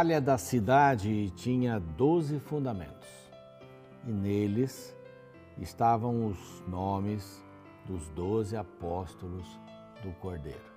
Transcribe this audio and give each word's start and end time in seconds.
Muralha 0.00 0.18
da 0.18 0.38
cidade 0.38 1.28
tinha 1.32 1.78
doze 1.78 2.40
fundamentos 2.40 3.06
e 4.06 4.10
neles 4.10 4.96
estavam 5.58 6.26
os 6.26 6.62
nomes 6.66 7.44
dos 7.84 8.08
doze 8.08 8.56
apóstolos 8.56 9.46
do 10.02 10.10
Cordeiro. 10.12 10.72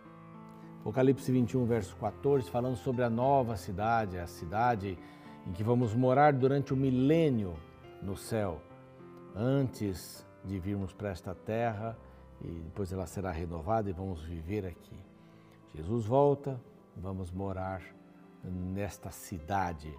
Apocalipse 0.81 1.31
21, 1.31 1.65
verso 1.65 1.95
14, 1.95 2.51
falando 2.51 2.75
sobre 2.75 3.01
a 3.01 3.09
nova 3.09 3.55
cidade, 3.55 4.17
a 4.17 4.27
cidade 4.27 4.99
em 5.47 5.53
que 5.53 5.63
vamos 5.63 5.95
morar 5.95 6.33
durante 6.33 6.73
o 6.73 6.75
milênio 6.75 7.53
no 8.01 8.17
céu, 8.17 8.61
antes 9.33 10.27
de 10.43 10.59
virmos 10.59 10.91
para 10.91 11.11
esta 11.11 11.33
terra 11.33 11.97
e 12.41 12.49
depois 12.65 12.91
ela 12.91 13.05
será 13.05 13.31
renovada 13.31 13.89
e 13.89 13.93
vamos 13.93 14.21
viver 14.21 14.65
aqui. 14.65 14.99
Jesus 15.73 16.05
volta, 16.05 16.59
vamos 16.97 17.31
morar 17.31 17.81
nesta 18.43 19.11
cidade, 19.11 19.93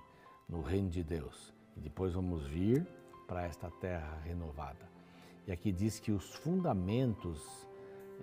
no 0.49 0.61
reino 0.61 0.91
de 0.91 1.03
Deus. 1.03 1.55
E 1.77 1.81
depois 1.81 2.13
vamos 2.13 2.47
vir 2.47 2.87
para 3.27 3.43
esta 3.45 3.71
terra 3.71 4.21
renovada. 4.25 4.89
E 5.47 5.53
aqui 5.53 5.73
diz 5.73 5.99
que 5.99 6.13
os 6.13 6.35
fundamentos 6.35 7.67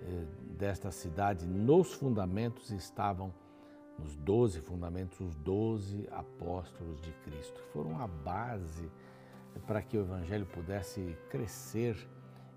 eh, 0.00 0.24
desta 0.58 0.90
cidade, 0.90 1.46
nos 1.46 1.92
fundamentos 1.92 2.70
estavam, 2.70 3.32
nos 3.98 4.16
doze 4.16 4.60
fundamentos, 4.60 5.20
os 5.20 5.34
doze 5.36 6.08
apóstolos 6.10 7.00
de 7.00 7.12
Cristo, 7.24 7.60
que 7.62 7.68
foram 7.72 8.00
a 8.00 8.06
base 8.06 8.90
para 9.66 9.82
que 9.82 9.96
o 9.96 10.00
Evangelho 10.00 10.46
pudesse 10.46 11.16
crescer 11.28 11.96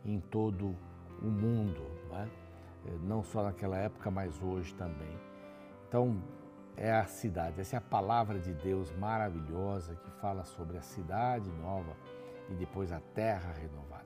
em 0.05 0.19
todo 0.19 0.75
o 1.21 1.25
mundo, 1.25 1.81
não, 2.09 2.97
não 2.99 3.23
só 3.23 3.43
naquela 3.43 3.77
época, 3.77 4.09
mas 4.09 4.41
hoje 4.41 4.73
também. 4.75 5.19
Então, 5.87 6.21
é 6.77 6.91
a 6.91 7.05
cidade, 7.05 7.61
essa 7.61 7.75
é 7.75 7.79
a 7.79 7.81
palavra 7.81 8.39
de 8.39 8.53
Deus 8.53 8.91
maravilhosa 8.97 9.95
que 9.95 10.11
fala 10.19 10.43
sobre 10.43 10.77
a 10.77 10.81
cidade 10.81 11.49
nova 11.61 11.95
e 12.49 12.53
depois 12.53 12.91
a 12.91 12.99
terra 13.13 13.53
renovada. 13.53 14.05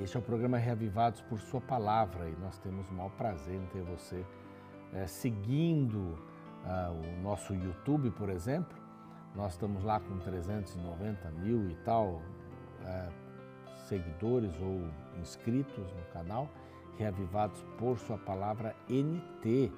Este 0.00 0.16
é 0.16 0.20
o 0.20 0.22
programa 0.22 0.58
Reavivados 0.58 1.20
por 1.22 1.38
Sua 1.38 1.60
Palavra 1.60 2.28
e 2.28 2.36
nós 2.36 2.58
temos 2.58 2.88
o 2.90 2.94
maior 2.94 3.10
prazer 3.12 3.54
em 3.54 3.66
ter 3.66 3.82
você 3.82 4.24
é, 4.92 5.06
seguindo 5.06 5.98
uh, 5.98 7.18
o 7.18 7.22
nosso 7.22 7.54
YouTube, 7.54 8.10
por 8.10 8.28
exemplo. 8.28 8.76
Nós 9.34 9.52
estamos 9.52 9.84
lá 9.84 10.00
com 10.00 10.18
390 10.18 11.30
mil 11.30 11.68
e 11.70 11.74
tal 11.84 12.22
é, 12.84 13.08
seguidores 13.88 14.52
ou 14.60 14.88
inscritos 15.20 15.92
no 15.92 16.04
canal, 16.12 16.48
Reavivados 16.96 17.64
por 17.78 17.98
Sua 17.98 18.18
Palavra 18.18 18.74
NT. 18.88 19.72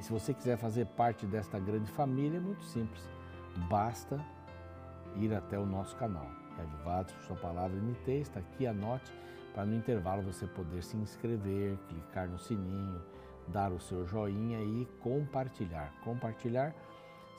E 0.00 0.02
se 0.02 0.10
você 0.10 0.32
quiser 0.32 0.56
fazer 0.56 0.86
parte 0.86 1.26
desta 1.26 1.58
grande 1.58 1.90
família, 1.90 2.38
é 2.38 2.40
muito 2.40 2.64
simples. 2.64 3.06
Basta 3.68 4.18
ir 5.16 5.34
até 5.34 5.58
o 5.58 5.66
nosso 5.66 5.94
canal, 5.96 6.26
Reavivados 6.56 7.12
por 7.12 7.22
Sua 7.24 7.36
Palavra 7.36 7.78
NT, 7.78 8.10
está 8.12 8.40
aqui, 8.40 8.66
anote, 8.66 9.12
para 9.52 9.66
no 9.66 9.76
intervalo 9.76 10.22
você 10.22 10.46
poder 10.46 10.82
se 10.82 10.96
inscrever, 10.96 11.76
clicar 11.86 12.28
no 12.28 12.38
sininho, 12.38 13.02
dar 13.48 13.72
o 13.72 13.78
seu 13.78 14.06
joinha 14.06 14.62
e 14.62 14.88
compartilhar. 15.00 15.92
Compartilhar 16.02 16.74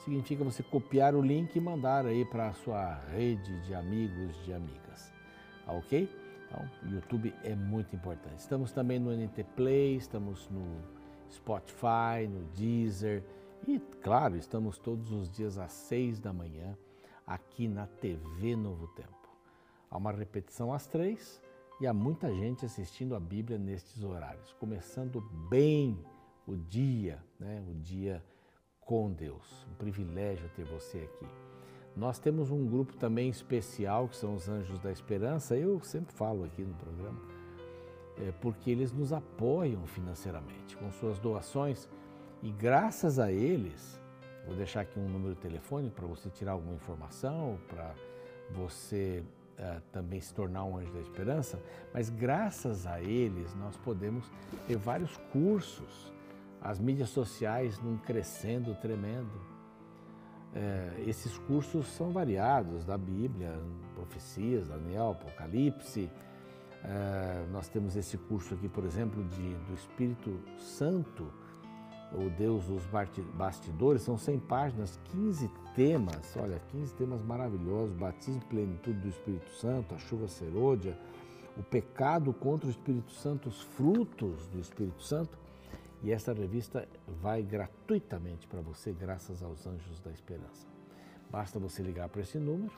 significa 0.03 0.43
você 0.43 0.61
copiar 0.61 1.15
o 1.15 1.21
link 1.21 1.55
e 1.55 1.59
mandar 1.59 2.05
aí 2.05 2.23
para 2.25 2.49
a 2.49 2.53
sua 2.53 2.93
rede 3.11 3.59
de 3.61 3.73
amigos, 3.73 4.35
de 4.45 4.53
amigas. 4.53 5.11
Tá 5.65 5.71
ok? 5.71 6.07
Então, 6.45 6.69
o 6.83 6.93
YouTube 6.93 7.33
é 7.43 7.55
muito 7.55 7.95
importante. 7.95 8.37
Estamos 8.37 8.71
também 8.71 8.99
no 8.99 9.11
NT 9.11 9.45
Play, 9.55 9.95
estamos 9.95 10.47
no 10.51 11.00
Spotify, 11.33 12.27
no 12.29 12.43
Deezer 12.55 13.23
e, 13.67 13.79
claro, 14.01 14.35
estamos 14.37 14.77
todos 14.77 15.11
os 15.11 15.29
dias 15.29 15.57
às 15.57 15.71
seis 15.71 16.19
da 16.19 16.33
manhã 16.33 16.77
aqui 17.25 17.67
na 17.67 17.85
TV 17.85 18.55
Novo 18.55 18.87
Tempo. 18.87 19.29
Há 19.89 19.97
uma 19.97 20.11
repetição 20.11 20.73
às 20.73 20.87
três 20.87 21.41
e 21.79 21.87
há 21.87 21.93
muita 21.93 22.33
gente 22.33 22.65
assistindo 22.65 23.15
a 23.15 23.19
Bíblia 23.19 23.57
nestes 23.57 24.03
horários, 24.03 24.53
começando 24.53 25.21
bem 25.49 26.03
o 26.47 26.55
dia, 26.55 27.23
né? 27.39 27.63
o 27.67 27.73
dia 27.75 28.23
com 28.79 29.11
Deus. 29.11 29.67
Um 29.71 29.75
privilégio 29.75 30.49
ter 30.55 30.65
você 30.65 30.99
aqui. 30.99 31.27
Nós 31.95 32.19
temos 32.19 32.49
um 32.51 32.65
grupo 32.65 32.95
também 32.97 33.29
especial, 33.29 34.07
que 34.07 34.15
são 34.15 34.33
os 34.33 34.47
Anjos 34.47 34.79
da 34.79 34.91
Esperança, 34.91 35.55
eu 35.57 35.79
sempre 35.83 36.13
falo 36.13 36.45
aqui 36.45 36.63
no 36.63 36.73
programa 36.75 37.40
é, 38.17 38.31
porque 38.41 38.69
eles 38.69 38.91
nos 38.91 39.13
apoiam 39.13 39.85
financeiramente 39.87 40.75
com 40.77 40.91
suas 40.91 41.19
doações 41.19 41.87
e 42.43 42.51
graças 42.51 43.19
a 43.19 43.31
eles, 43.31 44.01
vou 44.45 44.55
deixar 44.55 44.81
aqui 44.81 44.99
um 44.99 45.07
número 45.07 45.35
de 45.35 45.41
telefone 45.41 45.89
para 45.89 46.07
você 46.07 46.29
tirar 46.29 46.53
alguma 46.53 46.75
informação, 46.75 47.59
para 47.67 47.93
você 48.49 49.23
é, 49.57 49.79
também 49.91 50.19
se 50.19 50.33
tornar 50.33 50.63
um 50.63 50.77
anjo 50.77 50.91
da 50.91 50.99
esperança, 50.99 51.59
mas 51.93 52.09
graças 52.09 52.87
a 52.87 52.99
eles 52.99 53.53
nós 53.55 53.77
podemos 53.77 54.29
ter 54.67 54.75
vários 54.75 55.17
cursos, 55.31 56.11
as 56.61 56.79
mídias 56.79 57.09
sociais 57.09 57.79
num 57.79 57.97
crescendo 57.97 58.75
tremendo. 58.75 59.51
É, 60.53 61.03
esses 61.07 61.37
cursos 61.37 61.87
são 61.87 62.11
variados 62.11 62.83
da 62.83 62.97
Bíblia, 62.97 63.57
profecias, 63.95 64.67
Daniel, 64.67 65.11
Apocalipse, 65.11 66.11
é, 66.83 67.45
nós 67.51 67.67
temos 67.67 67.95
esse 67.95 68.17
curso 68.17 68.53
aqui, 68.53 68.67
por 68.67 68.83
exemplo, 68.83 69.23
de, 69.23 69.53
do 69.53 69.73
Espírito 69.73 70.39
Santo, 70.57 71.31
o 72.13 72.29
Deus 72.29 72.65
dos 72.65 72.83
bastidores, 73.33 74.01
são 74.01 74.17
100 74.17 74.39
páginas, 74.39 74.99
15 75.11 75.49
temas, 75.75 76.35
olha, 76.35 76.59
15 76.71 76.93
temas 76.95 77.21
maravilhosos, 77.23 77.95
batismo 77.95 78.41
e 78.43 78.45
plenitude 78.45 78.99
do 78.99 79.07
Espírito 79.07 79.49
Santo, 79.51 79.95
a 79.95 79.97
chuva 79.97 80.27
serôdia, 80.27 80.97
o 81.55 81.63
pecado 81.63 82.33
contra 82.33 82.67
o 82.67 82.71
Espírito 82.71 83.11
Santo, 83.11 83.47
os 83.47 83.61
frutos 83.61 84.47
do 84.47 84.59
Espírito 84.59 85.01
Santo. 85.03 85.37
E 86.03 86.11
essa 86.11 86.33
revista 86.33 86.87
vai 87.21 87.43
gratuitamente 87.43 88.47
para 88.47 88.59
você, 88.59 88.91
graças 88.91 89.43
aos 89.43 89.67
Anjos 89.67 89.99
da 89.99 90.11
Esperança. 90.11 90.67
Basta 91.29 91.59
você 91.59 91.83
ligar 91.83 92.09
para 92.09 92.21
esse 92.21 92.39
número 92.39 92.73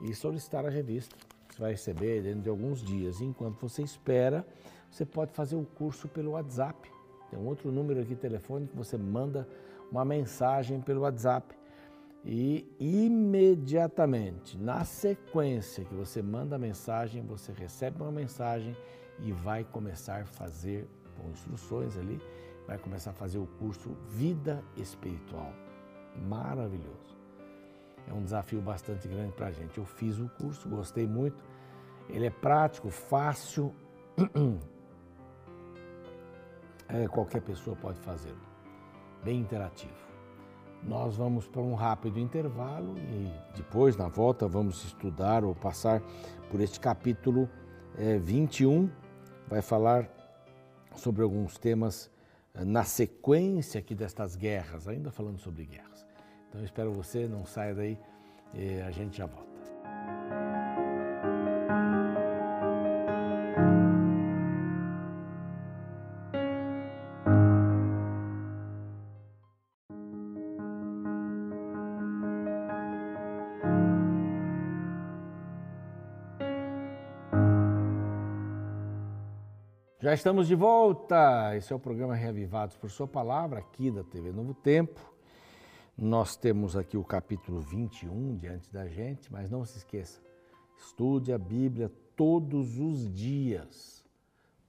e 0.00 0.12
solicitar 0.14 0.66
a 0.66 0.70
revista. 0.70 1.16
Você 1.54 1.60
vai 1.62 1.70
receber 1.70 2.20
dentro 2.20 2.40
de 2.40 2.48
alguns 2.48 2.82
dias. 2.82 3.20
Enquanto 3.20 3.60
você 3.60 3.80
espera, 3.80 4.44
você 4.90 5.06
pode 5.06 5.32
fazer 5.32 5.54
o 5.54 5.64
curso 5.64 6.08
pelo 6.08 6.32
WhatsApp. 6.32 6.90
Tem 7.30 7.38
um 7.38 7.46
outro 7.46 7.70
número 7.70 8.00
aqui 8.00 8.16
telefone 8.16 8.66
que 8.66 8.76
você 8.76 8.98
manda 8.98 9.46
uma 9.88 10.04
mensagem 10.04 10.80
pelo 10.80 11.02
WhatsApp. 11.02 11.54
E 12.24 12.68
imediatamente, 12.80 14.58
na 14.58 14.84
sequência 14.84 15.84
que 15.84 15.94
você 15.94 16.20
manda 16.20 16.56
a 16.56 16.58
mensagem, 16.58 17.22
você 17.22 17.52
recebe 17.52 18.02
uma 18.02 18.10
mensagem 18.10 18.76
e 19.20 19.30
vai 19.30 19.62
começar 19.62 20.22
a 20.22 20.26
fazer, 20.26 20.88
instruções 21.30 21.96
ali, 21.96 22.20
vai 22.66 22.78
começar 22.78 23.10
a 23.10 23.14
fazer 23.14 23.38
o 23.38 23.46
curso 23.46 23.96
Vida 24.08 24.60
Espiritual. 24.76 25.52
Maravilhoso 26.16 27.13
é 28.08 28.12
um 28.12 28.22
desafio 28.22 28.60
bastante 28.60 29.08
grande 29.08 29.32
para 29.32 29.46
a 29.46 29.50
gente. 29.50 29.78
Eu 29.78 29.84
fiz 29.84 30.18
o 30.18 30.28
curso, 30.28 30.68
gostei 30.68 31.06
muito. 31.06 31.42
Ele 32.08 32.26
é 32.26 32.30
prático, 32.30 32.90
fácil. 32.90 33.74
É, 36.86 37.08
qualquer 37.08 37.40
pessoa 37.40 37.74
pode 37.74 37.98
fazê-lo. 38.00 38.38
Bem 39.24 39.40
interativo. 39.40 40.04
Nós 40.82 41.16
vamos 41.16 41.48
para 41.48 41.62
um 41.62 41.74
rápido 41.74 42.20
intervalo 42.20 42.94
e 42.98 43.32
depois, 43.56 43.96
na 43.96 44.06
volta, 44.06 44.46
vamos 44.46 44.84
estudar 44.84 45.44
ou 45.44 45.54
passar 45.54 46.02
por 46.50 46.60
este 46.60 46.78
capítulo 46.78 47.48
é, 47.96 48.18
21. 48.18 48.90
Vai 49.48 49.62
falar 49.62 50.06
sobre 50.94 51.22
alguns 51.22 51.56
temas 51.56 52.10
é, 52.52 52.64
na 52.64 52.84
sequência 52.84 53.80
aqui 53.80 53.94
destas 53.94 54.36
guerras, 54.36 54.86
ainda 54.86 55.10
falando 55.10 55.38
sobre 55.38 55.64
guerra. 55.64 55.94
Então 56.54 56.62
eu 56.62 56.66
espero 56.66 56.92
você, 56.92 57.26
não 57.26 57.44
saia 57.44 57.74
daí 57.74 57.98
e 58.54 58.80
a 58.82 58.90
gente 58.92 59.18
já 59.18 59.26
volta. 59.26 59.44
Já 79.98 80.14
estamos 80.14 80.46
de 80.46 80.54
volta. 80.54 81.56
Esse 81.56 81.72
é 81.72 81.74
o 81.74 81.80
programa 81.80 82.14
Reavivados 82.14 82.76
por 82.76 82.88
Sua 82.88 83.08
Palavra, 83.08 83.58
aqui 83.58 83.90
da 83.90 84.04
TV 84.04 84.30
Novo 84.30 84.54
Tempo. 84.54 85.13
Nós 85.96 86.36
temos 86.36 86.76
aqui 86.76 86.96
o 86.96 87.04
capítulo 87.04 87.60
21 87.60 88.36
diante 88.36 88.72
da 88.72 88.88
gente, 88.88 89.32
mas 89.32 89.48
não 89.48 89.64
se 89.64 89.78
esqueça, 89.78 90.20
estude 90.76 91.32
a 91.32 91.38
Bíblia 91.38 91.90
todos 92.16 92.78
os 92.78 93.12
dias. 93.12 94.04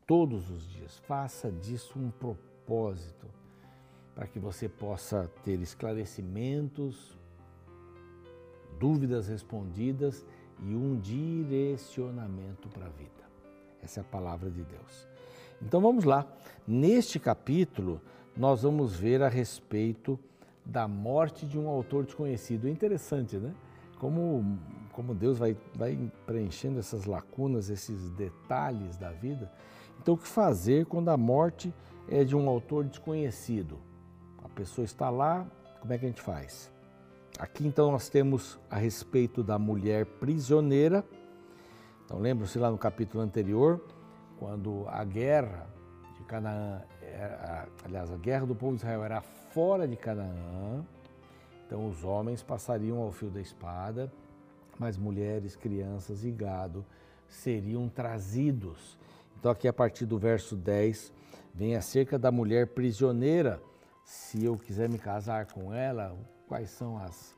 Todos 0.06 0.52
os 0.52 0.70
dias. 0.70 1.00
Faça 1.00 1.52
disso 1.52 1.98
um 1.98 2.12
propósito 2.12 3.28
para 4.14 4.28
que 4.28 4.38
você 4.38 4.70
possa 4.70 5.28
ter 5.44 5.60
esclarecimentos, 5.60 7.18
dúvidas 8.80 9.28
respondidas 9.28 10.24
e 10.62 10.76
um 10.76 11.00
direcionamento 11.00 12.70
para 12.70 12.86
a 12.86 12.90
vida. 12.90 13.12
Essa 13.82 14.00
é 14.00 14.02
a 14.02 14.06
palavra 14.06 14.50
de 14.52 14.64
Deus. 14.64 15.08
Então 15.60 15.82
vamos 15.82 16.04
lá. 16.04 16.32
Neste 16.68 17.20
capítulo, 17.20 18.00
nós 18.38 18.62
vamos 18.62 18.96
ver 18.96 19.24
a 19.24 19.28
respeito 19.28 20.20
da 20.66 20.88
morte 20.88 21.46
de 21.46 21.60
um 21.60 21.70
autor 21.70 22.06
desconhecido. 22.06 22.68
É 22.68 22.72
interessante, 22.72 23.38
né? 23.38 23.54
Como, 24.00 24.58
como 24.92 25.14
Deus 25.14 25.38
vai, 25.38 25.56
vai 25.76 26.12
preenchendo 26.26 26.80
essas 26.80 27.06
lacunas, 27.06 27.70
esses 27.70 28.10
detalhes 28.12 28.98
da 28.98 29.12
vida. 29.12 29.52
Então, 30.02 30.16
o 30.16 30.18
que 30.18 30.28
fazer 30.28 30.86
quando 30.86 31.10
a 31.10 31.18
morte 31.18 31.74
é 32.10 32.24
de 32.24 32.36
um 32.36 32.50
autor 32.50 32.86
desconhecido? 32.86 33.80
A 34.44 34.50
pessoa 34.50 34.86
está 34.86 35.10
lá, 35.10 35.46
como 35.80 35.94
é 35.94 35.98
que 35.98 36.06
a 36.06 36.08
gente 36.08 36.22
faz? 36.22 36.72
Aqui 37.38 37.68
então 37.68 37.92
nós 37.92 38.08
temos 38.08 38.58
a 38.70 38.78
respeito 38.78 39.44
da 39.44 39.60
mulher 39.60 40.06
prisioneira. 40.06 41.04
Então 42.06 42.18
lembram-se 42.20 42.58
lá 42.58 42.72
no 42.72 42.78
capítulo 42.78 43.22
anterior, 43.22 43.84
quando 44.40 44.86
a 44.88 45.04
guerra 45.04 45.68
de 46.16 46.24
Canaã, 46.24 46.82
era, 47.14 47.68
aliás, 47.84 48.12
a 48.12 48.18
guerra 48.18 48.46
do 48.46 48.56
povo 48.56 48.74
de 48.74 48.82
Israel 48.82 49.04
era 49.04 49.22
fora 49.22 49.88
de 49.88 49.96
Canaã, 49.96 50.86
então 51.66 51.88
os 51.88 52.04
homens 52.04 52.44
passariam 52.44 53.00
ao 53.00 53.12
fio 53.12 53.30
da 53.30 53.42
espada, 53.42 54.12
mas 54.78 54.98
mulheres, 54.98 55.56
crianças 55.56 56.24
e 56.24 56.32
gado 56.32 56.86
seriam 57.28 57.90
trazidos. 57.90 58.98
Então 59.40 59.52
aqui 59.52 59.68
a 59.68 59.74
partir 59.74 60.06
do 60.06 60.18
verso 60.18 60.56
10 60.56 61.12
vem 61.54 61.76
acerca 61.76 62.20
da 62.20 62.32
mulher 62.32 62.68
prisioneira. 62.68 63.62
Se 64.04 64.44
eu 64.44 64.58
quiser 64.58 64.90
me 64.90 65.00
casar 65.00 65.48
com 65.48 65.74
ela, 65.74 66.16
quais 66.48 66.70
são 66.70 66.98
as, 66.98 67.36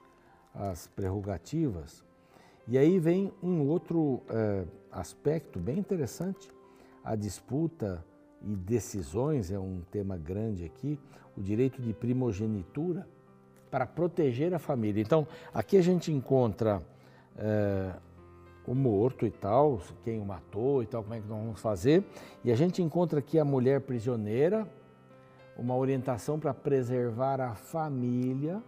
as 0.53 0.87
prerrogativas. 0.87 2.03
E 2.67 2.77
aí 2.77 2.99
vem 2.99 3.31
um 3.41 3.65
outro 3.67 4.21
é, 4.29 4.65
aspecto 4.91 5.59
bem 5.59 5.79
interessante, 5.79 6.51
a 7.03 7.15
disputa 7.15 8.03
e 8.41 8.55
decisões, 8.55 9.51
é 9.51 9.59
um 9.59 9.81
tema 9.91 10.17
grande 10.17 10.63
aqui, 10.65 10.99
o 11.35 11.41
direito 11.41 11.81
de 11.81 11.93
primogenitura 11.93 13.07
para 13.69 13.85
proteger 13.85 14.53
a 14.53 14.59
família. 14.59 15.01
Então, 15.01 15.27
aqui 15.53 15.77
a 15.77 15.81
gente 15.81 16.11
encontra 16.11 16.81
é, 17.37 17.91
o 18.65 18.73
morto 18.73 19.25
e 19.25 19.31
tal, 19.31 19.81
quem 20.03 20.19
o 20.19 20.25
matou 20.25 20.83
e 20.83 20.85
tal, 20.85 21.03
como 21.03 21.15
é 21.15 21.19
que 21.19 21.27
nós 21.27 21.39
vamos 21.39 21.59
fazer. 21.59 22.03
E 22.43 22.51
a 22.51 22.55
gente 22.55 22.81
encontra 22.81 23.19
aqui 23.19 23.39
a 23.39 23.45
mulher 23.45 23.81
prisioneira, 23.81 24.67
uma 25.57 25.75
orientação 25.75 26.39
para 26.39 26.53
preservar 26.53 27.41
a 27.41 27.55
família 27.55 28.61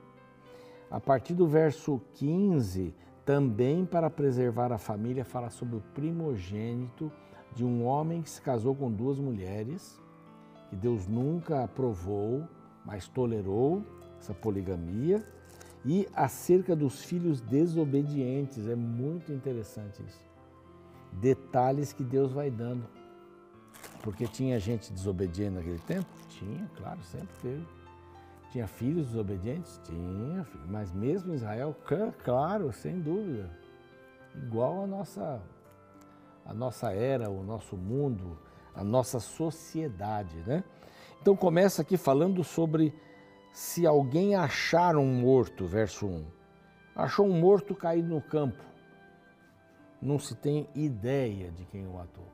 a 0.89 0.99
partir 0.99 1.35
do 1.35 1.45
verso 1.45 2.01
15, 2.15 2.95
também 3.23 3.85
para 3.85 4.09
preservar 4.09 4.71
a 4.71 4.77
família, 4.77 5.23
fala 5.23 5.49
sobre 5.51 5.75
o 5.75 5.81
primogênito 5.93 7.11
de 7.59 7.65
um 7.65 7.85
homem 7.85 8.21
que 8.21 8.29
se 8.29 8.41
casou 8.41 8.73
com 8.73 8.89
duas 8.89 9.19
mulheres, 9.19 9.99
que 10.69 10.77
Deus 10.77 11.07
nunca 11.07 11.61
aprovou, 11.65 12.47
mas 12.85 13.05
tolerou 13.09 13.83
essa 14.17 14.33
poligamia, 14.33 15.21
e 15.83 16.07
acerca 16.15 16.73
dos 16.73 17.03
filhos 17.03 17.41
desobedientes. 17.41 18.65
É 18.65 18.75
muito 18.77 19.33
interessante 19.33 20.01
isso. 20.01 20.25
Detalhes 21.11 21.91
que 21.91 22.01
Deus 22.01 22.31
vai 22.31 22.49
dando. 22.49 22.85
Porque 24.03 24.25
tinha 24.25 24.57
gente 24.57 24.93
desobediente 24.93 25.55
naquele 25.55 25.79
tempo? 25.79 26.07
Tinha, 26.29 26.65
claro, 26.77 27.03
sempre 27.03 27.35
teve. 27.41 27.67
Tinha 28.53 28.67
filhos 28.67 29.07
desobedientes? 29.07 29.81
Tinha, 29.83 30.47
mas 30.69 30.93
mesmo 30.93 31.33
Israel, 31.33 31.75
claro, 32.23 32.71
sem 32.71 33.01
dúvida. 33.01 33.49
Igual 34.33 34.85
a 34.85 34.87
nossa, 34.87 35.41
a 36.49 36.53
nossa 36.53 36.91
era, 36.91 37.29
o 37.29 37.43
nosso 37.43 37.77
mundo, 37.77 38.35
a 38.73 38.83
nossa 38.83 39.19
sociedade, 39.19 40.35
né? 40.47 40.63
Então 41.21 41.35
começa 41.35 41.83
aqui 41.83 41.95
falando 41.95 42.43
sobre 42.43 42.91
se 43.53 43.85
alguém 43.85 44.35
achar 44.35 44.95
um 44.95 45.05
morto, 45.05 45.67
verso 45.67 46.07
1. 46.07 46.25
Achou 46.95 47.27
um 47.27 47.39
morto 47.39 47.75
caído 47.75 48.07
no 48.07 48.19
campo. 48.19 48.63
Não 50.01 50.17
se 50.17 50.33
tem 50.35 50.67
ideia 50.73 51.51
de 51.51 51.65
quem 51.65 51.85
o 51.85 51.93
matou. 51.93 52.27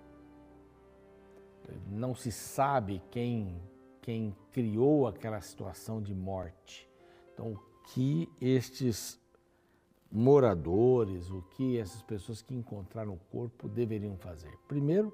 Não 1.85 2.15
se 2.15 2.31
sabe 2.31 3.01
quem 3.12 3.62
quem 4.01 4.35
criou 4.51 5.07
aquela 5.07 5.41
situação 5.41 6.00
de 6.00 6.13
morte. 6.13 6.88
Então, 7.33 7.53
o 7.53 7.59
que 7.88 8.29
estes 8.39 9.19
moradores, 10.15 11.29
o 11.29 11.41
que 11.41 11.77
essas 11.77 12.01
pessoas 12.01 12.41
que 12.41 12.56
encontraram 12.56 13.13
o 13.13 13.19
corpo 13.29 13.67
deveriam 13.67 14.15
fazer? 14.15 14.57
Primeiro, 14.65 15.13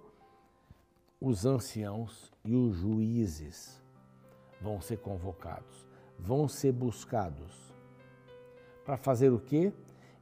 os 1.20 1.44
anciãos 1.44 2.32
e 2.46 2.56
os 2.56 2.76
juízes 2.78 3.82
vão 4.62 4.80
ser 4.80 4.98
convocados, 4.98 5.88
vão 6.20 6.48
ser 6.48 6.72
buscados. 6.72 7.74
Para 8.86 8.96
fazer 8.96 9.32
o 9.32 9.40
quê? 9.40 9.74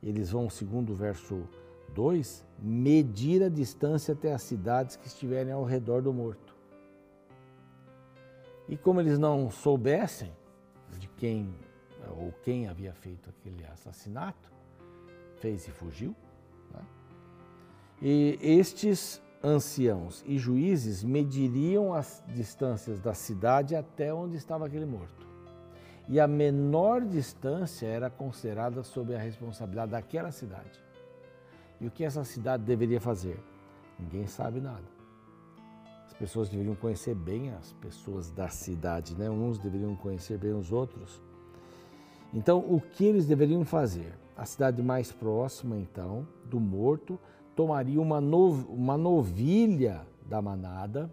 Eles 0.02 0.32
vão, 0.32 0.50
segundo 0.50 0.94
o 0.94 0.96
verso 0.96 1.46
2, 1.94 2.48
medir 2.58 3.44
a 3.44 3.50
distância 3.50 4.14
até 4.14 4.34
as 4.34 4.44
cidades 4.44 4.96
que 4.96 5.08
estiverem 5.08 5.52
ao 5.52 5.66
redor 5.66 6.02
do 6.02 6.14
morto. 6.14 6.56
E 8.70 8.78
como 8.78 9.02
eles 9.02 9.20
não 9.20 9.52
soubessem 9.52 10.32
de 10.98 11.10
quem 11.10 11.54
ou 12.18 12.32
quem 12.44 12.70
havia 12.70 12.94
feito 12.94 13.30
aquele 13.30 13.66
assassinato, 13.66 14.59
fez 15.40 15.68
e 15.68 15.72
fugiu. 15.72 16.16
Né? 16.72 16.82
E 18.02 18.40
estes 18.42 19.22
anciãos 19.44 20.24
e 20.28 20.38
juízes 20.38 21.04
mediriam 21.04 21.94
as 21.94 22.24
distâncias 22.28 23.00
da 23.00 23.14
cidade 23.14 23.76
até 23.76 24.14
onde 24.14 24.36
estava 24.36 24.66
aquele 24.66 24.86
morto. 24.86 25.28
E 26.08 26.20
a 26.20 26.28
menor 26.28 27.02
distância 27.02 27.86
era 27.86 28.10
considerada 28.10 28.84
sob 28.84 29.16
a 29.16 29.20
responsabilidade 29.20 29.92
daquela 29.92 30.32
cidade. 30.32 30.84
E 31.80 31.88
o 31.88 31.92
que 31.92 32.04
essa 32.04 32.24
cidade 32.24 32.64
deveria 32.64 33.00
fazer? 33.00 33.40
Ninguém 33.98 34.28
sabe 34.28 34.60
nada 34.60 35.00
pessoas 36.20 36.50
deveriam 36.50 36.76
conhecer 36.76 37.16
bem 37.16 37.50
as 37.52 37.72
pessoas 37.74 38.30
da 38.30 38.50
cidade, 38.50 39.16
né? 39.16 39.30
Uns 39.30 39.58
deveriam 39.58 39.96
conhecer 39.96 40.38
bem 40.38 40.52
os 40.52 40.70
outros. 40.70 41.22
Então, 42.34 42.60
o 42.60 42.82
que 42.82 43.06
eles 43.06 43.26
deveriam 43.26 43.64
fazer? 43.64 44.14
A 44.40 44.46
cidade 44.46 44.82
mais 44.82 45.12
próxima, 45.12 45.76
então, 45.76 46.26
do 46.46 46.62
morto, 46.62 47.20
tomaria 47.58 48.00
uma, 48.00 48.22
nov 48.22 48.66
uma 48.70 48.98
novilha 48.98 50.08
da 50.26 50.42
manada. 50.42 51.12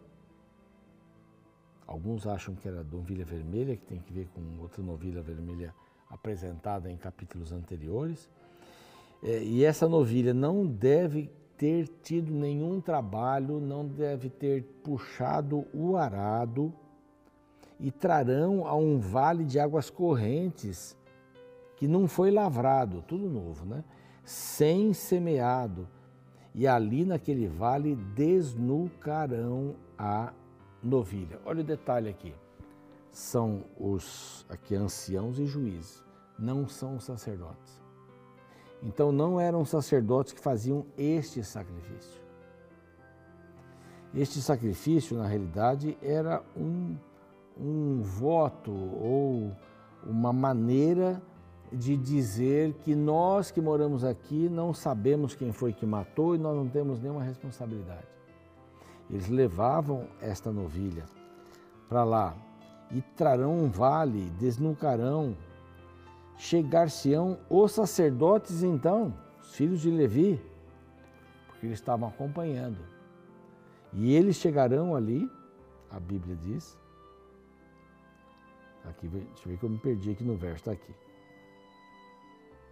Alguns 1.89 2.25
acham 2.25 2.55
que 2.55 2.69
era 2.69 2.85
novilha 2.85 3.25
vermelha, 3.25 3.77
que 3.77 3.85
tem 3.85 3.99
que 3.99 4.13
ver 4.13 4.29
com 4.29 4.63
outra 4.63 4.81
novilha 4.81 5.21
vermelha 5.23 5.75
apresentada 6.09 6.89
em 6.89 6.97
capítulos 6.97 7.51
anteriores. 7.51 8.31
É, 9.21 9.43
e 9.43 9.65
essa 9.65 9.89
novilha 9.89 10.33
não 10.33 10.65
deve 10.65 11.29
ter 11.59 11.89
tido 12.05 12.33
nenhum 12.33 12.81
trabalho, 12.81 13.59
não 13.59 13.85
deve 13.85 14.31
ter 14.31 14.63
puxado 14.85 15.67
o 15.75 15.97
arado, 15.97 16.73
e 17.81 17.91
trarão 17.91 18.69
a 18.69 18.77
um 18.77 19.01
vale 19.01 19.45
de 19.45 19.59
águas 19.59 19.91
correntes 19.91 20.97
que 21.77 21.87
não 21.87 22.09
foi 22.09 22.31
lavrado, 22.31 23.05
tudo 23.07 23.29
novo, 23.29 23.65
né? 23.65 23.85
Sem 24.25 24.93
semeado, 24.93 25.87
e 26.55 26.67
ali 26.67 27.05
naquele 27.05 27.47
vale 27.47 27.95
desnucarão 27.95 29.77
a 29.99 30.33
novilha. 30.83 31.39
Olha 31.45 31.61
o 31.61 31.65
detalhe 31.65 32.09
aqui. 32.09 32.35
São 33.11 33.65
os 33.79 34.45
aqui 34.49 34.75
anciãos 34.75 35.39
e 35.39 35.47
juízes, 35.47 36.03
não 36.39 36.67
são 36.67 36.97
os 36.97 37.05
sacerdotes. 37.05 37.83
Então 38.83 39.11
não 39.13 39.41
eram 39.41 39.65
sacerdotes 39.65 40.33
que 40.33 40.41
faziam 40.41 40.87
este 40.97 41.43
sacrifício. 41.43 42.21
Este 44.15 44.41
sacrifício, 44.41 45.17
na 45.17 45.27
realidade, 45.27 45.97
era 46.01 46.43
um, 46.57 46.97
um 47.59 48.01
voto 48.03 48.73
ou 48.73 49.55
uma 50.05 50.33
maneira 50.33 51.21
de 51.73 51.97
dizer 51.97 52.73
que 52.75 52.95
nós 52.95 53.51
que 53.51 53.61
moramos 53.61 54.05
aqui 54.05 54.49
não 54.49 54.73
sabemos 54.73 55.35
quem 55.35 55.53
foi 55.53 55.73
que 55.73 55.87
matou 55.87 56.35
e 56.35 56.39
nós 56.39 56.57
não 56.57 56.69
temos 56.69 57.01
nenhuma 57.01 57.23
responsabilidade. 57.23 58.07
Eles 59.11 59.29
levavam 59.29 60.07
esta 60.21 60.51
novilha 60.51 61.05
para 61.89 62.05
lá 62.05 62.37
e 62.91 63.01
trarão 63.01 63.57
um 63.57 63.71
vale, 63.71 64.31
desnucarão 64.39 65.37
chegar-se-ão 66.37 67.39
os 67.49 67.73
sacerdotes, 67.73 68.63
então, 68.63 69.15
os 69.41 69.55
filhos 69.55 69.81
de 69.81 69.91
Levi, 69.91 70.41
porque 71.47 71.67
eles 71.67 71.79
estavam 71.79 72.09
acompanhando. 72.09 72.79
E 73.93 74.15
eles 74.15 74.37
chegarão 74.37 74.95
ali, 74.95 75.31
a 75.91 75.99
Bíblia 75.99 76.37
diz, 76.37 76.77
Aqui, 78.89 79.09
deixa 79.09 79.43
eu 79.45 79.51
ver 79.51 79.59
que 79.59 79.65
eu 79.65 79.71
me 79.71 79.79
perdi 79.79 80.11
aqui 80.11 80.23
no 80.23 80.37
verso, 80.37 80.57
está 80.57 80.73
aqui. 80.73 80.95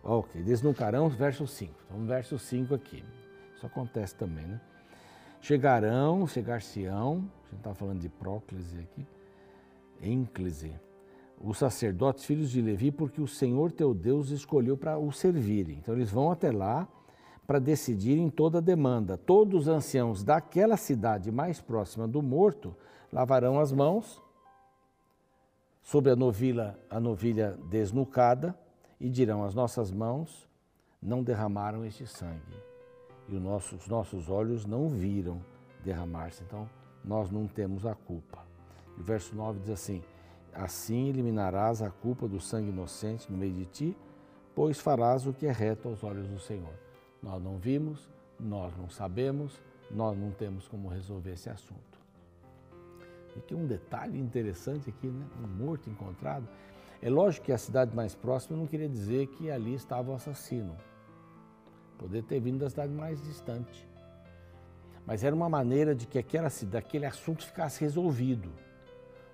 Ok, 0.06 0.42
desnucarão, 0.42 1.08
verso 1.08 1.46
5. 1.46 1.72
Então, 1.86 2.04
verso 2.04 2.38
5 2.38 2.74
aqui. 2.74 3.02
Isso 3.56 3.64
acontece 3.64 4.14
também, 4.14 4.44
né? 4.44 4.60
Chegarão, 5.40 6.26
chegar-se-ão, 6.26 7.30
a 7.46 7.48
gente 7.48 7.58
está 7.58 7.74
falando 7.74 8.00
de 8.00 8.10
próclise 8.10 8.80
aqui, 8.80 9.06
ênclise, 10.02 10.78
os 11.40 11.56
sacerdotes, 11.56 12.24
filhos 12.24 12.50
de 12.50 12.60
Levi, 12.60 12.90
porque 12.90 13.20
o 13.20 13.26
Senhor 13.26 13.72
teu 13.72 13.94
Deus 13.94 14.28
escolheu 14.28 14.76
para 14.76 14.98
o 14.98 15.10
servirem. 15.10 15.78
Então 15.78 15.94
eles 15.94 16.10
vão 16.10 16.30
até 16.30 16.52
lá 16.52 16.86
para 17.46 17.58
decidirem 17.58 18.28
toda 18.28 18.58
a 18.58 18.60
demanda. 18.60 19.16
Todos 19.16 19.62
os 19.62 19.68
anciãos 19.68 20.22
daquela 20.22 20.76
cidade 20.76 21.30
mais 21.32 21.60
próxima 21.60 22.06
do 22.06 22.22
morto 22.22 22.76
lavarão 23.10 23.58
as 23.58 23.72
mãos 23.72 24.22
sobre 25.82 26.10
a 26.10 26.16
novilha, 26.16 26.78
a 26.90 27.00
novilha 27.00 27.58
desnucada 27.70 28.54
e 29.00 29.08
dirão: 29.08 29.44
As 29.44 29.54
nossas 29.54 29.90
mãos 29.90 30.48
não 31.02 31.22
derramaram 31.22 31.84
este 31.84 32.06
sangue 32.06 32.56
e 33.28 33.34
os 33.34 33.42
nossos, 33.42 33.82
os 33.82 33.88
nossos 33.88 34.28
olhos 34.28 34.64
não 34.64 34.88
viram 34.88 35.40
derramar-se. 35.82 36.42
Então 36.42 36.68
nós 37.04 37.30
não 37.30 37.46
temos 37.46 37.86
a 37.86 37.94
culpa. 37.94 38.44
E 38.96 39.00
o 39.00 39.04
verso 39.04 39.34
9 39.34 39.60
diz 39.60 39.70
assim: 39.70 40.02
Assim 40.52 41.08
eliminarás 41.08 41.82
a 41.82 41.90
culpa 41.90 42.28
do 42.28 42.40
sangue 42.40 42.70
inocente 42.70 43.30
no 43.30 43.36
meio 43.36 43.54
de 43.54 43.66
ti, 43.66 43.96
pois 44.54 44.78
farás 44.78 45.26
o 45.26 45.32
que 45.32 45.46
é 45.46 45.52
reto 45.52 45.88
aos 45.88 46.02
olhos 46.04 46.28
do 46.28 46.38
Senhor. 46.38 46.74
Nós 47.22 47.42
não 47.42 47.58
vimos, 47.58 48.08
nós 48.38 48.76
não 48.76 48.88
sabemos, 48.88 49.60
nós 49.90 50.16
não 50.16 50.30
temos 50.30 50.68
como 50.68 50.88
resolver 50.88 51.32
esse 51.32 51.48
assunto. 51.48 51.94
E 53.36 53.40
que 53.40 53.54
um 53.54 53.66
detalhe 53.66 54.18
interessante 54.18 54.90
aqui, 54.90 55.08
né? 55.08 55.26
Um 55.42 55.48
morto 55.48 55.90
encontrado. 55.90 56.46
É 57.02 57.10
lógico 57.10 57.46
que 57.46 57.52
a 57.52 57.58
cidade 57.58 57.94
mais 57.94 58.14
próxima 58.14 58.56
não 58.56 58.66
queria 58.66 58.88
dizer 58.88 59.26
que 59.28 59.50
ali 59.50 59.74
estava 59.74 60.10
o 60.10 60.14
assassino. 60.14 60.76
Poder 61.98 62.22
ter 62.22 62.40
vindo 62.40 62.58
da 62.58 62.70
cidade 62.70 62.92
mais 62.92 63.22
distante. 63.22 63.88
Mas 65.06 65.22
era 65.22 65.34
uma 65.34 65.48
maneira 65.48 65.94
de 65.94 66.06
que 66.06 66.18
aquela, 66.18 66.48
aquele 66.78 67.06
assunto 67.06 67.44
ficasse 67.44 67.80
resolvido. 67.80 68.50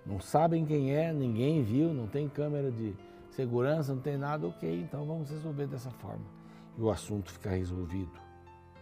Não 0.05 0.21
sabem 0.21 0.65
quem 0.65 0.95
é, 0.95 1.13
ninguém 1.13 1.63
viu, 1.63 1.93
não 1.95 2.07
tem 2.07 2.29
câmera 2.29 2.71
de 2.71 2.95
segurança, 3.31 3.95
não 3.95 4.01
tem 4.01 4.17
nada, 4.17 4.47
ok, 4.47 4.81
então 4.81 5.05
vamos 5.05 5.31
resolver 5.31 5.67
dessa 5.67 5.91
forma. 5.91 6.25
E 6.77 6.81
o 6.81 6.91
assunto 6.91 7.31
fica 7.31 7.51
resolvido, 7.51 8.13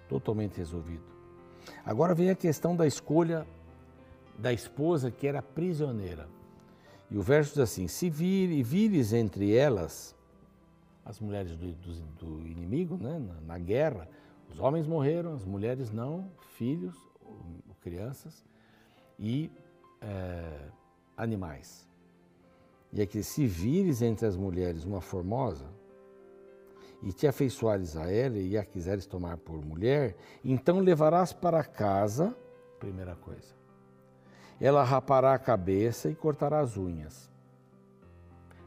totalmente 0.08 0.56
resolvido. 0.56 1.04
Agora 1.84 2.14
vem 2.14 2.30
a 2.30 2.34
questão 2.34 2.74
da 2.74 2.86
escolha 2.86 3.46
da 4.38 4.52
esposa 4.52 5.10
que 5.10 5.26
era 5.26 5.42
prisioneira. 5.42 6.28
E 7.10 7.16
o 7.16 7.22
verso 7.22 7.50
diz 7.52 7.60
assim: 7.60 7.88
Se 7.88 8.10
vir, 8.10 8.62
vires 8.62 9.12
entre 9.12 9.54
elas, 9.54 10.14
as 11.04 11.18
mulheres 11.20 11.56
do, 11.56 11.72
do, 11.72 11.92
do 12.18 12.46
inimigo, 12.46 12.96
né, 12.96 13.18
na, 13.18 13.40
na, 13.40 13.58
guerra, 13.58 14.08
os 14.50 14.60
homens 14.60 14.86
morreram, 14.86 15.32
as 15.32 15.44
mulheres 15.44 15.90
não, 15.90 16.30
filhos, 16.56 16.94
crianças, 17.80 18.44
e 19.18 19.50
é, 20.00 20.68
animais. 21.16 21.88
E 22.92 23.00
aqui, 23.00 23.22
se 23.22 23.46
vires 23.46 24.02
entre 24.02 24.26
as 24.26 24.36
mulheres 24.36 24.84
uma 24.84 25.00
formosa, 25.00 25.66
e 27.02 27.12
te 27.12 27.26
afeiçoares 27.26 27.96
a 27.96 28.10
ela 28.10 28.38
e 28.38 28.58
a 28.58 28.64
quiseres 28.64 29.06
tomar 29.06 29.36
por 29.38 29.64
mulher, 29.64 30.16
então 30.44 30.80
levarás 30.80 31.32
para 31.32 31.62
casa, 31.62 32.36
primeira 32.78 33.14
coisa. 33.14 33.57
Ela 34.60 34.82
rapará 34.82 35.34
a 35.34 35.38
cabeça 35.38 36.10
e 36.10 36.14
cortará 36.14 36.60
as 36.60 36.76
unhas. 36.76 37.30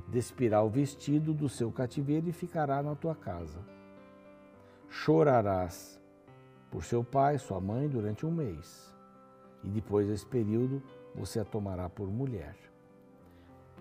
Despirá 0.08 0.62
o 0.62 0.70
vestido 0.70 1.34
do 1.34 1.50
seu 1.50 1.72
cativeiro 1.72 2.30
e 2.30 2.34
ficará 2.34 2.82
na 2.82 2.96
tua 2.96 3.16
casa. 3.16 3.60
Chorarás 4.90 6.00
por 6.70 6.84
seu 6.84 7.04
pai, 7.04 7.38
sua 7.38 7.60
mãe, 7.60 7.88
durante 7.88 8.26
um 8.26 8.32
mês. 8.32 8.94
E 9.64 9.70
depois 9.70 10.08
desse 10.08 10.26
período, 10.26 10.82
você 11.14 11.40
a 11.40 11.46
tomará 11.46 11.90
por 11.90 12.08
mulher. 12.10 12.56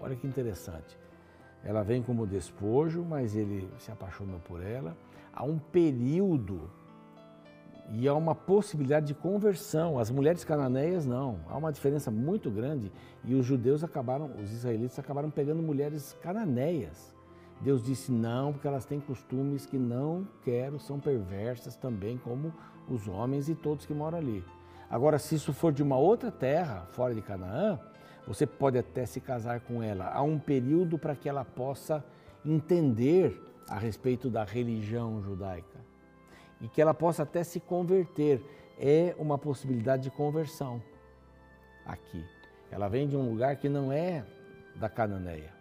Olha 0.01 0.17
que 0.17 0.27
interessante. 0.27 0.99
Ela 1.63 1.83
vem 1.83 2.03
como 2.03 2.27
despojo, 2.27 3.05
mas 3.05 3.37
ele 3.37 3.71
se 3.79 3.93
apaixona 3.93 4.39
por 4.39 4.63
ela. 4.63 4.97
Há 5.33 5.45
um 5.45 5.59
período 5.59 6.71
e 7.91 8.07
há 8.07 8.15
uma 8.15 8.35
possibilidade 8.35 9.07
de 9.07 9.15
conversão. 9.15 9.99
As 9.99 10.11
mulheres 10.11 10.45
cananeias 10.45 11.05
não. 11.05 11.41
Há 11.49 11.57
uma 11.57 11.73
diferença 11.73 12.11
muito 12.11 12.51
grande 12.51 12.93
e 13.25 13.35
os 13.35 13.45
judeus 13.45 13.83
acabaram, 13.83 14.31
os 14.41 14.53
israelitas 14.53 14.99
acabaram 14.99 15.31
pegando 15.31 15.63
mulheres 15.63 16.17
cananeias. 16.23 17.15
Deus 17.61 17.83
disse 17.83 18.11
não, 18.13 18.53
porque 18.53 18.69
elas 18.69 18.87
têm 18.87 19.01
costumes 19.01 19.67
que 19.67 19.77
não 19.77 20.27
quero, 20.43 20.79
são 20.79 20.99
perversas 20.99 21.77
também, 21.77 22.17
como 22.17 22.55
os 22.89 23.07
homens 23.07 23.49
e 23.49 23.55
todos 23.55 23.85
que 23.85 23.93
moram 23.93 24.19
ali. 24.19 24.43
Agora, 24.89 25.19
se 25.19 25.35
isso 25.35 25.53
for 25.53 25.73
de 25.73 25.83
uma 25.83 25.99
outra 25.99 26.31
terra, 26.31 26.87
fora 26.93 27.15
de 27.15 27.21
Canaã, 27.21 27.79
você 28.27 28.47
pode 28.47 28.79
até 28.79 29.05
se 29.05 29.21
casar 29.21 29.61
com 29.61 29.83
ela. 29.83 30.07
Há 30.07 30.23
um 30.23 30.39
período 30.39 30.99
para 30.99 31.15
que 31.15 31.29
ela 31.29 31.45
possa 31.45 32.05
entender 32.45 33.39
a 33.69 33.79
respeito 33.79 34.31
da 34.31 34.43
religião 34.43 35.21
judaica 35.23 35.80
e 36.61 36.69
que 36.69 36.81
ela 36.81 36.95
possa 36.95 37.23
até 37.23 37.43
se 37.43 37.61
converter. 37.61 38.43
É 38.79 39.15
uma 39.19 39.37
possibilidade 39.37 40.05
de 40.05 40.11
conversão 40.11 40.83
aqui. 41.85 42.25
Ela 42.71 42.89
vem 42.89 43.07
de 43.07 43.17
um 43.17 43.29
lugar 43.29 43.57
que 43.57 43.69
não 43.69 43.93
é 43.93 44.25
da 44.77 44.89
Cananeia. 44.89 45.53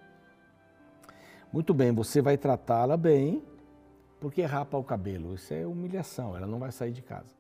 Muito 1.51 1.74
bem, 1.74 1.91
você 1.91 2.22
vai 2.22 2.38
tratá-la 2.38 2.96
bem, 2.96 3.44
porque 4.20 4.44
rapa 4.44 4.77
o 4.77 4.84
cabelo. 4.84 5.34
Isso 5.34 5.53
é 5.53 5.65
humilhação, 5.65 6.38
ela 6.38 6.48
não 6.48 6.60
vai 6.60 6.72
sair 6.72 6.91
de 6.91 7.01
casa 7.01 7.39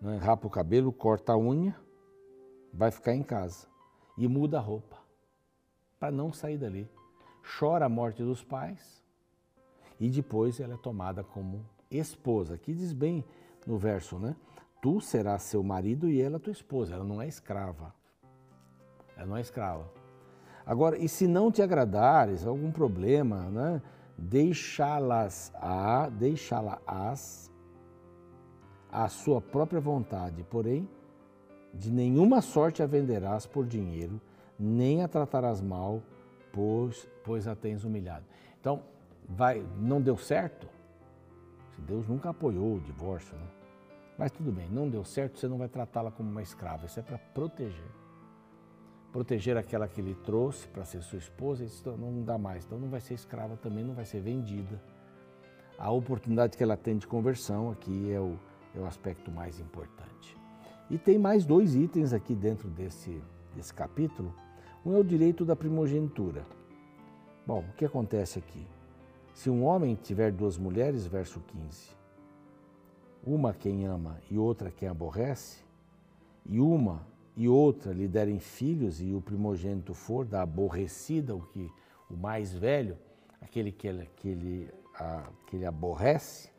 né? 0.00 0.16
rapa 0.18 0.46
o 0.46 0.50
cabelo, 0.50 0.92
corta 0.92 1.32
a 1.32 1.38
unha, 1.38 1.76
vai 2.72 2.90
ficar 2.90 3.14
em 3.14 3.22
casa 3.22 3.66
e 4.16 4.28
muda 4.28 4.58
a 4.58 4.60
roupa 4.60 4.98
para 5.98 6.10
não 6.10 6.32
sair 6.32 6.58
dali. 6.58 6.88
Chora 7.58 7.86
a 7.86 7.88
morte 7.88 8.22
dos 8.22 8.42
pais 8.42 9.04
e 10.00 10.10
depois 10.10 10.60
ela 10.60 10.74
é 10.74 10.78
tomada 10.78 11.22
como 11.22 11.64
esposa. 11.90 12.54
Aqui 12.54 12.74
diz 12.74 12.92
bem 12.92 13.24
no 13.66 13.78
verso, 13.78 14.18
né? 14.18 14.36
Tu 14.80 15.00
serás 15.00 15.42
seu 15.42 15.62
marido 15.62 16.08
e 16.08 16.20
ela 16.20 16.38
tua 16.38 16.52
esposa. 16.52 16.94
Ela 16.94 17.04
não 17.04 17.20
é 17.20 17.26
escrava. 17.26 17.94
Ela 19.16 19.26
não 19.26 19.36
é 19.36 19.40
escrava. 19.40 19.90
Agora, 20.64 20.98
e 20.98 21.08
se 21.08 21.26
não 21.26 21.50
te 21.50 21.62
agradares, 21.62 22.46
algum 22.46 22.70
problema, 22.70 23.50
né? 23.50 23.82
Deixá-las 24.18 25.52
a, 25.54 26.08
deixá-las 26.08 27.52
à 28.90 29.08
sua 29.08 29.40
própria 29.40 29.80
vontade, 29.80 30.42
porém, 30.44 30.88
de 31.72 31.90
nenhuma 31.90 32.40
sorte 32.40 32.82
a 32.82 32.86
venderás 32.86 33.46
por 33.46 33.66
dinheiro, 33.66 34.20
nem 34.58 35.02
a 35.02 35.08
tratarás 35.08 35.60
mal, 35.60 36.02
pois, 36.52 37.06
pois 37.22 37.46
a 37.46 37.54
tens 37.54 37.84
humilhado. 37.84 38.24
Então, 38.58 38.82
vai, 39.28 39.64
não 39.78 40.00
deu 40.00 40.16
certo? 40.16 40.66
Deus 41.82 42.06
nunca 42.08 42.30
apoiou 42.30 42.76
o 42.76 42.80
divórcio, 42.80 43.36
né? 43.36 43.46
Mas 44.18 44.32
tudo 44.32 44.50
bem, 44.50 44.68
não 44.70 44.88
deu 44.88 45.04
certo, 45.04 45.38
você 45.38 45.46
não 45.46 45.58
vai 45.58 45.68
tratá-la 45.68 46.10
como 46.10 46.30
uma 46.30 46.42
escrava, 46.42 46.86
isso 46.86 46.98
é 46.98 47.02
para 47.02 47.18
proteger. 47.18 47.90
Proteger 49.12 49.56
aquela 49.56 49.86
que 49.86 50.00
ele 50.00 50.14
trouxe 50.14 50.66
para 50.68 50.84
ser 50.84 51.02
sua 51.02 51.18
esposa, 51.18 51.64
isso 51.64 51.90
não 51.96 52.22
dá 52.22 52.38
mais, 52.38 52.64
então 52.64 52.78
não 52.78 52.88
vai 52.88 53.00
ser 53.00 53.14
escrava 53.14 53.56
também, 53.56 53.84
não 53.84 53.94
vai 53.94 54.04
ser 54.04 54.20
vendida. 54.20 54.80
A 55.78 55.90
oportunidade 55.90 56.56
que 56.56 56.62
ela 56.62 56.76
tem 56.76 56.96
de 56.96 57.06
conversão 57.06 57.70
aqui 57.70 58.10
é 58.10 58.18
o, 58.18 58.38
é 58.74 58.80
o 58.80 58.86
aspecto 58.86 59.30
mais 59.30 59.60
importante. 59.60 60.36
E 60.88 60.96
tem 60.96 61.18
mais 61.18 61.44
dois 61.44 61.74
itens 61.74 62.12
aqui 62.12 62.34
dentro 62.34 62.68
desse, 62.68 63.22
desse 63.54 63.74
capítulo. 63.74 64.34
Um 64.84 64.94
é 64.94 64.98
o 64.98 65.04
direito 65.04 65.44
da 65.44 65.54
primogenitura. 65.54 66.46
Bom, 67.46 67.64
o 67.68 67.72
que 67.74 67.84
acontece 67.84 68.38
aqui? 68.38 68.66
Se 69.36 69.50
um 69.50 69.64
homem 69.64 69.94
tiver 69.94 70.32
duas 70.32 70.56
mulheres, 70.56 71.06
verso 71.06 71.40
15, 71.40 71.90
uma 73.22 73.52
quem 73.52 73.84
ama 73.84 74.18
e 74.30 74.38
outra 74.38 74.70
quem 74.70 74.88
aborrece, 74.88 75.62
e 76.46 76.58
uma 76.58 77.06
e 77.36 77.46
outra 77.46 77.92
lhe 77.92 78.08
derem 78.08 78.38
filhos 78.40 79.02
e 79.02 79.12
o 79.12 79.20
primogênito 79.20 79.92
for 79.92 80.24
da 80.24 80.40
aborrecida, 80.40 81.36
o 81.36 81.42
que 81.48 81.70
o 82.08 82.16
mais 82.16 82.54
velho, 82.54 82.96
aquele 83.38 83.70
que 83.70 83.86
ele, 83.86 84.08
que 84.16 84.28
ele, 84.30 84.70
a, 84.94 85.30
que 85.46 85.56
ele 85.56 85.66
aborrece, 85.66 86.50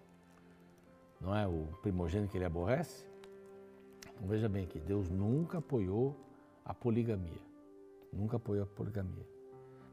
não 1.20 1.36
é 1.36 1.48
o 1.48 1.66
primogênito 1.82 2.30
que 2.30 2.38
ele 2.38 2.46
aborrece? 2.46 3.08
Então 4.14 4.28
veja 4.28 4.48
bem 4.48 4.66
aqui, 4.66 4.80
Deus 4.80 5.10
nunca 5.10 5.58
apoiou 5.58 6.16
a 6.64 6.76
poligamia. 6.76 7.42
Nunca 8.14 8.38
apoiou 8.38 8.66
a 8.66 8.68
poligamia. 8.68 9.26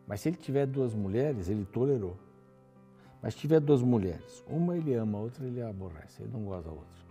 Mas 0.06 0.20
se 0.20 0.28
ele 0.28 0.36
tiver 0.36 0.66
duas 0.66 0.92
mulheres, 0.92 1.48
ele 1.48 1.64
tolerou. 1.64 2.18
Mas 3.24 3.34
tiver 3.34 3.58
duas 3.58 3.80
mulheres, 3.80 4.44
uma 4.46 4.76
ele 4.76 4.92
ama, 4.92 5.16
a 5.16 5.22
outra 5.22 5.46
ele 5.46 5.62
aborrece, 5.62 6.22
ele 6.22 6.30
não 6.30 6.44
gosta 6.44 6.68
da 6.68 6.74
outra. 6.74 7.04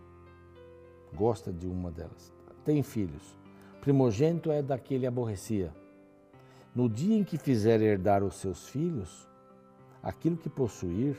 Gosta 1.15 1.51
de 1.51 1.65
uma 1.65 1.89
delas. 1.89 2.32
Tem 2.63 2.84
filhos. 2.84 3.36
Primogênito 3.82 4.51
é 4.51 4.62
daquele 4.62 5.08
aborrecia. 5.08 5.74
no 6.75 6.88
dia 6.88 7.17
em 7.17 7.24
que 7.24 7.36
fizer 7.36 7.82
herdar 7.82 8.24
os 8.24 8.36
seus 8.36 8.67
filhos, 8.67 9.27
aquilo 10.03 10.38
que 10.38 10.50
possuir, 10.50 11.17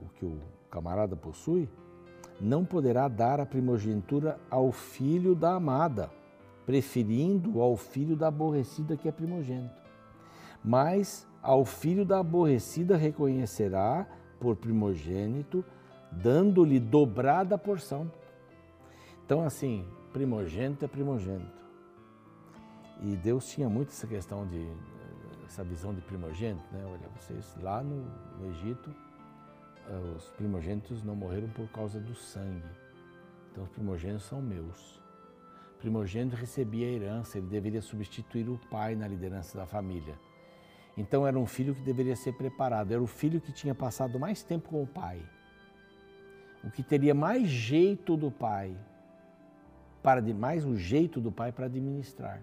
o 0.00 0.08
que 0.08 0.24
o 0.24 0.40
camarada 0.70 1.14
possui, 1.14 1.68
não 2.40 2.64
poderá 2.64 3.08
dar 3.08 3.40
a 3.40 3.46
primogenitura 3.46 4.40
ao 4.50 4.72
filho 4.72 5.34
da 5.34 5.54
amada, 5.54 6.10
preferindo 6.64 7.60
ao 7.60 7.76
filho 7.76 8.16
da 8.16 8.28
aborrecida 8.28 8.96
que 8.96 9.06
é 9.06 9.12
primogênito. 9.12 9.82
Mas 10.64 11.27
ao 11.48 11.64
filho 11.64 12.04
da 12.04 12.18
aborrecida 12.18 12.94
reconhecerá 12.94 14.06
por 14.38 14.54
primogênito, 14.54 15.64
dando-lhe 16.12 16.78
dobrada 16.78 17.56
porção. 17.56 18.12
Então, 19.24 19.42
assim, 19.42 19.88
primogênito 20.12 20.84
é 20.84 20.88
primogênito. 20.88 21.64
E 23.00 23.16
Deus 23.16 23.48
tinha 23.48 23.66
muito 23.66 23.88
essa 23.88 24.06
questão 24.06 24.46
de, 24.46 24.68
essa 25.46 25.64
visão 25.64 25.94
de 25.94 26.02
primogênito, 26.02 26.66
né? 26.70 26.84
Olha, 26.84 27.08
vocês 27.18 27.56
lá 27.62 27.82
no, 27.82 28.04
no 28.38 28.50
Egito, 28.50 28.90
uh, 29.88 30.16
os 30.18 30.28
primogênitos 30.32 31.02
não 31.02 31.16
morreram 31.16 31.48
por 31.48 31.66
causa 31.68 31.98
do 31.98 32.14
sangue. 32.14 32.68
Então, 33.50 33.64
os 33.64 33.70
primogênitos 33.70 34.26
são 34.26 34.42
meus. 34.42 35.00
O 35.76 35.78
primogênito 35.80 36.36
recebia 36.36 36.88
a 36.88 36.90
herança, 36.90 37.38
ele 37.38 37.46
deveria 37.46 37.80
substituir 37.80 38.50
o 38.50 38.60
pai 38.70 38.94
na 38.94 39.08
liderança 39.08 39.56
da 39.56 39.64
família. 39.64 40.14
Então, 40.98 41.24
era 41.24 41.38
um 41.38 41.46
filho 41.46 41.74
que 41.76 41.80
deveria 41.80 42.16
ser 42.16 42.32
preparado, 42.32 42.90
era 42.92 43.00
o 43.00 43.06
filho 43.06 43.40
que 43.40 43.52
tinha 43.52 43.74
passado 43.74 44.18
mais 44.18 44.42
tempo 44.42 44.68
com 44.68 44.82
o 44.82 44.86
pai, 44.86 45.22
o 46.64 46.70
que 46.72 46.82
teria 46.82 47.14
mais 47.14 47.46
jeito 47.46 48.16
do 48.16 48.32
pai, 48.32 48.76
para 50.02 50.20
de 50.20 50.34
mais 50.34 50.64
o 50.66 50.76
jeito 50.76 51.20
do 51.20 51.30
pai 51.30 51.52
para 51.52 51.66
administrar. 51.66 52.42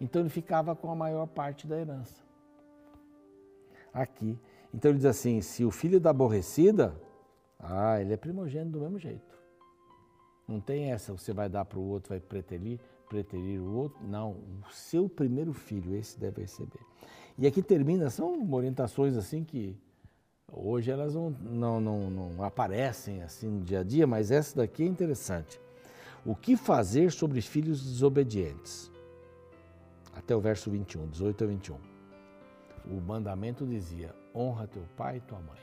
Então 0.00 0.22
ele 0.22 0.30
ficava 0.30 0.74
com 0.74 0.90
a 0.90 0.94
maior 0.94 1.26
parte 1.26 1.66
da 1.66 1.78
herança. 1.78 2.24
Aqui. 3.92 4.38
Então 4.72 4.90
ele 4.90 4.98
diz 4.98 5.06
assim: 5.06 5.40
se 5.42 5.64
o 5.64 5.70
filho 5.70 6.00
da 6.00 6.10
aborrecida, 6.10 6.98
ah, 7.58 8.00
ele 8.00 8.12
é 8.12 8.16
primogênito 8.16 8.72
do 8.72 8.80
mesmo 8.80 8.98
jeito. 8.98 9.36
Não 10.48 10.60
tem 10.60 10.92
essa, 10.92 11.12
você 11.12 11.32
vai 11.32 11.48
dar 11.48 11.64
para 11.64 11.78
o 11.78 11.82
outro, 11.82 12.10
vai 12.10 12.20
preterir, 12.20 12.80
preterir 13.08 13.60
o 13.60 13.72
outro. 13.72 13.98
Não, 14.06 14.32
o 14.32 14.72
seu 14.72 15.08
primeiro 15.08 15.52
filho, 15.52 15.94
esse 15.94 16.18
deve 16.18 16.42
receber. 16.42 16.80
E 17.38 17.46
aqui 17.46 17.62
termina, 17.62 18.10
são 18.10 18.50
orientações 18.52 19.16
assim 19.16 19.44
que 19.44 19.76
hoje 20.52 20.90
elas 20.90 21.14
não, 21.14 21.30
não, 21.30 21.80
não, 21.80 22.10
não 22.10 22.44
aparecem 22.44 23.22
assim 23.22 23.48
no 23.48 23.62
dia 23.62 23.80
a 23.80 23.82
dia, 23.82 24.06
mas 24.06 24.30
essa 24.30 24.56
daqui 24.56 24.82
é 24.82 24.86
interessante. 24.86 25.60
O 26.24 26.34
que 26.34 26.56
fazer 26.56 27.12
sobre 27.12 27.40
filhos 27.40 27.84
desobedientes? 27.84 28.90
até 30.16 30.34
o 30.34 30.40
verso 30.40 30.70
21, 30.70 31.08
18 31.08 31.44
a 31.44 31.46
21. 31.46 31.76
O 32.86 33.00
mandamento 33.00 33.66
dizia: 33.66 34.14
honra 34.34 34.66
teu 34.66 34.82
pai 34.96 35.18
e 35.18 35.20
tua 35.20 35.38
mãe. 35.38 35.60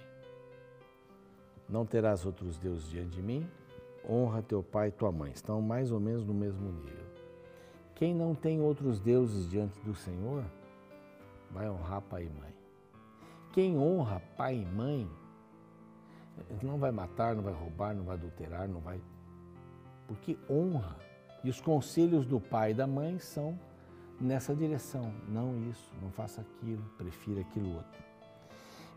Não 1.68 1.86
terás 1.86 2.26
outros 2.26 2.58
deuses 2.58 2.90
diante 2.90 3.10
de 3.10 3.22
mim, 3.22 3.50
honra 4.08 4.44
teu 4.44 4.62
pai 4.62 4.90
e 4.90 4.92
tua 4.92 5.12
mãe. 5.12 5.32
Estão 5.32 5.62
mais 5.62 5.92
ou 5.92 6.00
menos 6.00 6.24
no 6.26 6.34
mesmo 6.34 6.72
nível. 6.72 7.03
Quem 7.96 8.14
não 8.14 8.34
tem 8.34 8.60
outros 8.62 9.00
deuses 9.00 9.50
diante 9.50 9.80
do 9.82 9.94
Senhor, 9.94 10.44
vai 11.52 11.70
honrar 11.70 12.02
pai 12.02 12.26
e 12.26 12.30
mãe. 12.30 12.54
Quem 13.52 13.78
honra 13.78 14.22
pai 14.36 14.58
e 14.58 14.66
mãe, 14.66 15.10
não 16.62 16.78
vai 16.78 16.92
matar, 16.92 17.36
não 17.36 17.44
vai 17.44 17.54
roubar, 17.54 17.94
não 17.94 18.04
vai 18.04 18.16
adulterar, 18.16 18.68
não 18.68 18.80
vai. 18.80 19.00
Porque 20.08 20.38
honra. 20.50 20.98
E 21.44 21.50
os 21.50 21.62
conselhos 21.62 22.26
do 22.26 22.40
pai 22.40 22.72
e 22.72 22.74
da 22.74 22.88
mãe 22.88 23.20
são 23.20 23.60
nessa 24.20 24.56
direção. 24.56 25.14
Não 25.28 25.58
isso, 25.70 25.92
não 26.02 26.10
faça 26.10 26.42
aquilo, 26.42 26.84
prefira 26.98 27.42
aquilo 27.42 27.76
outro. 27.76 28.04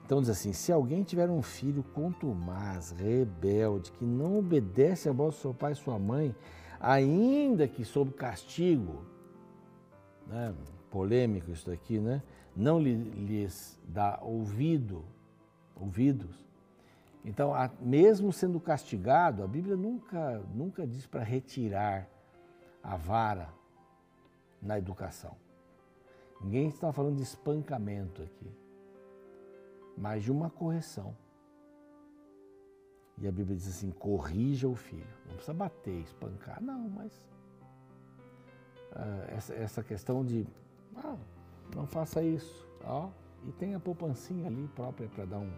Então 0.05 0.21
diz 0.21 0.31
assim: 0.31 0.53
se 0.53 0.73
alguém 0.73 1.03
tiver 1.03 1.29
um 1.29 1.43
filho 1.43 1.83
contumaz, 1.83 2.93
rebelde, 2.93 3.91
que 3.93 4.05
não 4.05 4.39
obedece 4.39 5.09
a 5.09 5.13
voz 5.13 5.35
do 5.35 5.41
seu 5.41 5.53
pai 5.53 5.73
e 5.73 5.77
sua 5.77 5.99
mãe, 5.99 6.35
ainda 6.81 7.67
que 7.67 7.85
sob 7.85 8.13
castigo, 8.13 9.05
né, 10.27 10.55
polêmico 10.91 11.51
isso 11.51 11.69
daqui, 11.69 11.99
né? 11.99 12.23
Não 12.55 12.81
lhes 12.81 13.79
dá 13.87 14.19
ouvido, 14.23 15.05
ouvidos. 15.75 16.43
Então, 17.25 17.53
mesmo 17.81 18.33
sendo 18.33 18.59
castigado, 18.61 19.43
a 19.43 19.47
Bíblia 19.47 19.77
nunca, 19.77 20.39
nunca 20.55 20.87
diz 20.87 21.07
para 21.07 21.23
retirar 21.23 22.09
a 22.83 22.97
vara, 22.97 23.49
na 24.63 24.79
educação. 24.79 25.37
Ninguém 26.41 26.69
está 26.69 26.93
falando 26.93 27.17
de 27.17 27.23
espancamento 27.23 28.23
aqui, 28.23 28.51
mas 29.97 30.23
de 30.23 30.33
uma 30.33 30.51
correção. 30.51 31.15
E 33.19 33.27
a 33.27 33.33
Bíblia 33.33 33.57
diz 33.57 33.69
assim: 33.69 33.91
corrija 33.91 34.69
o 34.69 34.75
filho. 34.75 35.07
Não 35.27 35.35
precisa 35.35 35.55
bater, 35.55 36.01
espancar, 36.01 36.63
não, 36.63 36.89
mas 36.91 37.13
uh, 38.93 39.35
essa, 39.35 39.55
essa 39.55 39.83
questão 39.83 40.25
de 40.25 40.47
ah, 40.97 41.17
não 41.75 41.87
faça 41.87 42.23
isso, 42.23 42.67
ó, 42.85 43.09
e 43.47 43.53
tem 43.53 43.75
a 43.75 43.81
poupancinha 43.81 44.47
ali 44.47 44.69
própria 44.75 45.09
para 45.09 45.25
dar 45.25 45.39
um 45.39 45.51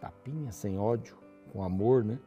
tapinha 0.00 0.52
sem 0.52 0.78
ódio, 0.78 1.16
com 1.52 1.62
amor, 1.62 2.04
né? 2.04 2.18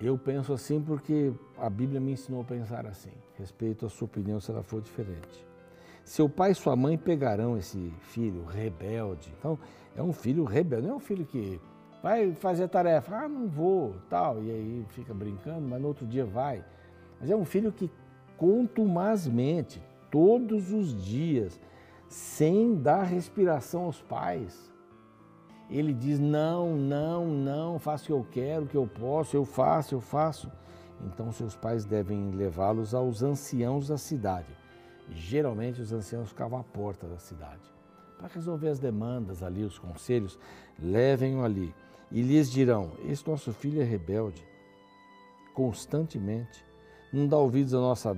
Eu 0.00 0.16
penso 0.16 0.52
assim 0.52 0.80
porque 0.80 1.32
a 1.56 1.68
Bíblia 1.68 2.00
me 2.00 2.12
ensinou 2.12 2.42
a 2.42 2.44
pensar 2.44 2.86
assim. 2.86 3.10
Respeito 3.36 3.84
a 3.84 3.88
sua 3.88 4.06
opinião 4.06 4.38
se 4.38 4.50
ela 4.50 4.62
for 4.62 4.80
diferente. 4.80 5.44
Seu 6.04 6.28
pai 6.28 6.52
e 6.52 6.54
sua 6.54 6.76
mãe 6.76 6.96
pegarão 6.96 7.58
esse 7.58 7.92
filho 8.00 8.44
rebelde. 8.44 9.32
Então, 9.36 9.58
é 9.96 10.02
um 10.02 10.12
filho 10.12 10.44
rebelde, 10.44 10.86
não 10.86 10.94
é 10.94 10.96
um 10.96 11.00
filho 11.00 11.26
que 11.26 11.60
vai 12.02 12.32
fazer 12.32 12.64
a 12.64 12.68
tarefa, 12.68 13.16
ah, 13.16 13.28
não 13.28 13.46
vou, 13.46 13.96
tal, 14.08 14.42
e 14.42 14.50
aí 14.50 14.86
fica 14.90 15.12
brincando, 15.12 15.66
mas 15.66 15.80
no 15.80 15.88
outro 15.88 16.06
dia 16.06 16.24
vai. 16.24 16.64
Mas 17.20 17.30
é 17.30 17.36
um 17.36 17.44
filho 17.44 17.72
que 17.72 17.90
contumazmente, 18.36 19.82
todos 20.10 20.72
os 20.72 20.94
dias, 21.04 21.60
sem 22.08 22.76
dar 22.76 23.02
respiração 23.02 23.84
aos 23.84 24.00
pais, 24.00 24.72
ele 25.68 25.92
diz: 25.92 26.18
não, 26.18 26.76
não, 26.76 27.26
não, 27.26 27.78
faço 27.78 28.04
o 28.04 28.06
que 28.06 28.12
eu 28.12 28.26
quero, 28.30 28.64
o 28.64 28.68
que 28.68 28.76
eu 28.76 28.86
posso, 28.86 29.36
eu 29.36 29.44
faço, 29.44 29.94
eu 29.94 30.00
faço. 30.00 30.50
Então 31.04 31.30
seus 31.30 31.54
pais 31.54 31.84
devem 31.84 32.30
levá-los 32.32 32.94
aos 32.94 33.22
anciãos 33.22 33.88
da 33.88 33.98
cidade. 33.98 34.56
Geralmente 35.10 35.80
os 35.80 35.92
anciãos 35.92 36.28
ficavam 36.28 36.58
à 36.58 36.64
porta 36.64 37.06
da 37.06 37.18
cidade. 37.18 37.62
Para 38.18 38.28
resolver 38.28 38.68
as 38.68 38.78
demandas 38.80 39.42
ali, 39.42 39.62
os 39.62 39.78
conselhos, 39.78 40.38
levem-o 40.78 41.44
ali 41.44 41.72
e 42.10 42.22
lhes 42.22 42.50
dirão: 42.50 42.92
Esse 43.04 43.26
nosso 43.28 43.52
filho 43.52 43.80
é 43.80 43.84
rebelde, 43.84 44.46
constantemente, 45.54 46.64
não 47.12 47.26
dá 47.26 47.36
ouvidos 47.36 47.74
à 47.74 47.78
nossa 47.78 48.14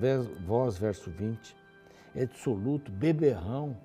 voz, 0.46 0.76
verso 0.78 1.10
20, 1.10 1.56
é 2.14 2.26
dissoluto, 2.26 2.90
beberrão 2.90 3.76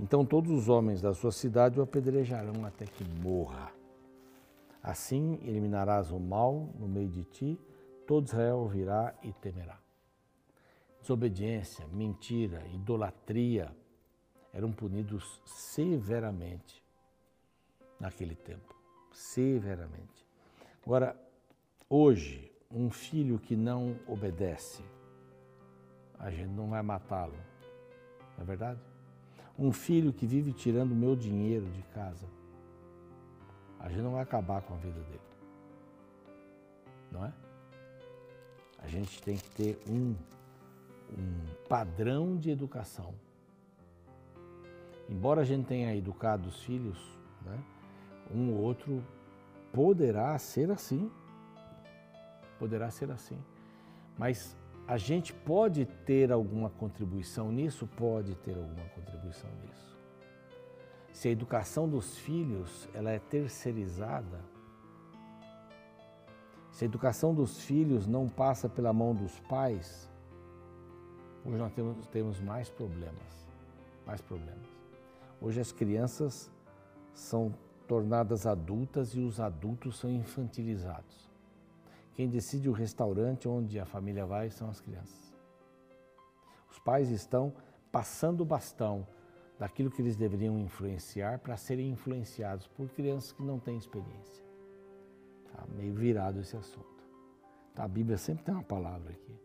então 0.00 0.24
todos 0.24 0.50
os 0.50 0.70
homens 0.70 1.02
da 1.02 1.12
sua 1.12 1.30
cidade 1.30 1.78
o 1.78 1.82
apedrejarão 1.82 2.64
até 2.64 2.86
que 2.86 3.04
morra. 3.04 3.70
Assim 4.82 5.38
eliminarás 5.42 6.10
o 6.10 6.18
mal 6.18 6.70
no 6.78 6.88
meio 6.88 7.10
de 7.10 7.22
ti, 7.24 7.60
todo 8.06 8.26
Israel 8.26 8.60
ouvirá 8.60 9.14
e 9.22 9.30
temerá. 9.30 9.78
Desobediência, 11.02 11.86
mentira, 11.92 12.66
idolatria 12.68 13.76
eram 14.54 14.72
punidos 14.72 15.42
severamente 15.44 16.82
naquele 18.00 18.34
tempo. 18.34 18.74
Severamente. 19.12 20.26
Agora, 20.84 21.14
hoje, 21.88 22.50
um 22.70 22.90
filho 22.90 23.38
que 23.38 23.54
não 23.54 23.96
obedece, 24.06 24.82
a 26.18 26.30
gente 26.30 26.50
não 26.50 26.70
vai 26.70 26.82
matá-lo, 26.82 27.36
não 28.36 28.42
é 28.42 28.44
verdade? 28.44 28.80
um 29.60 29.72
filho 29.72 30.10
que 30.10 30.26
vive 30.26 30.54
tirando 30.54 30.94
meu 30.94 31.14
dinheiro 31.14 31.66
de 31.66 31.82
casa, 31.94 32.26
a 33.78 33.90
gente 33.90 34.00
não 34.00 34.12
vai 34.12 34.22
acabar 34.22 34.62
com 34.62 34.72
a 34.72 34.76
vida 34.78 34.98
dele. 35.00 35.20
Não 37.12 37.26
é? 37.26 37.32
A 38.78 38.86
gente 38.86 39.22
tem 39.22 39.36
que 39.36 39.50
ter 39.50 39.78
um, 39.86 40.16
um 41.12 41.66
padrão 41.68 42.38
de 42.38 42.50
educação. 42.50 43.14
Embora 45.10 45.42
a 45.42 45.44
gente 45.44 45.66
tenha 45.66 45.94
educado 45.94 46.48
os 46.48 46.62
filhos, 46.62 46.98
né, 47.42 47.62
um 48.34 48.52
ou 48.52 48.60
outro 48.60 49.02
poderá 49.72 50.38
ser 50.38 50.70
assim. 50.70 51.10
Poderá 52.58 52.90
ser 52.90 53.10
assim. 53.10 53.38
Mas 54.18 54.56
a 54.86 54.96
gente 54.96 55.32
pode 55.32 55.86
ter 56.04 56.30
alguma 56.30 56.70
contribuição 56.70 57.50
nisso? 57.50 57.86
Pode 57.86 58.34
ter 58.36 58.56
alguma 58.56 58.88
contribuição 58.94 59.50
nisso. 59.62 59.98
Se 61.12 61.28
a 61.28 61.30
educação 61.30 61.88
dos 61.88 62.18
filhos 62.18 62.88
ela 62.94 63.10
é 63.10 63.18
terceirizada, 63.18 64.40
se 66.70 66.84
a 66.84 66.86
educação 66.86 67.34
dos 67.34 67.60
filhos 67.60 68.06
não 68.06 68.28
passa 68.28 68.68
pela 68.68 68.92
mão 68.92 69.14
dos 69.14 69.40
pais, 69.40 70.10
Hoje 71.44 71.56
nós 71.56 71.72
temos, 71.72 72.06
temos 72.08 72.40
mais 72.40 72.68
problemas, 72.68 73.46
mais 74.06 74.20
problemas. 74.20 74.68
Hoje 75.40 75.60
as 75.60 75.72
crianças 75.72 76.50
são 77.14 77.54
tornadas 77.90 78.46
adultas 78.46 79.16
e 79.16 79.18
os 79.18 79.40
adultos 79.40 79.98
são 79.98 80.08
infantilizados. 80.08 81.28
Quem 82.14 82.28
decide 82.28 82.68
o 82.68 82.72
restaurante 82.72 83.48
onde 83.48 83.80
a 83.80 83.84
família 83.84 84.24
vai 84.24 84.48
são 84.48 84.70
as 84.70 84.80
crianças. 84.80 85.34
Os 86.70 86.78
pais 86.78 87.10
estão 87.10 87.52
passando 87.90 88.42
o 88.42 88.44
bastão 88.44 89.04
daquilo 89.58 89.90
que 89.90 90.00
eles 90.00 90.14
deveriam 90.14 90.56
influenciar 90.56 91.40
para 91.40 91.56
serem 91.56 91.90
influenciados 91.90 92.68
por 92.68 92.88
crianças 92.90 93.32
que 93.32 93.42
não 93.42 93.58
têm 93.58 93.76
experiência. 93.76 94.44
Tá 95.52 95.66
meio 95.74 95.92
virado 95.92 96.38
esse 96.38 96.56
assunto. 96.56 97.04
Tá, 97.74 97.82
a 97.82 97.88
Bíblia 97.88 98.16
sempre 98.16 98.44
tem 98.44 98.54
uma 98.54 98.62
palavra 98.62 99.10
aqui 99.10 99.36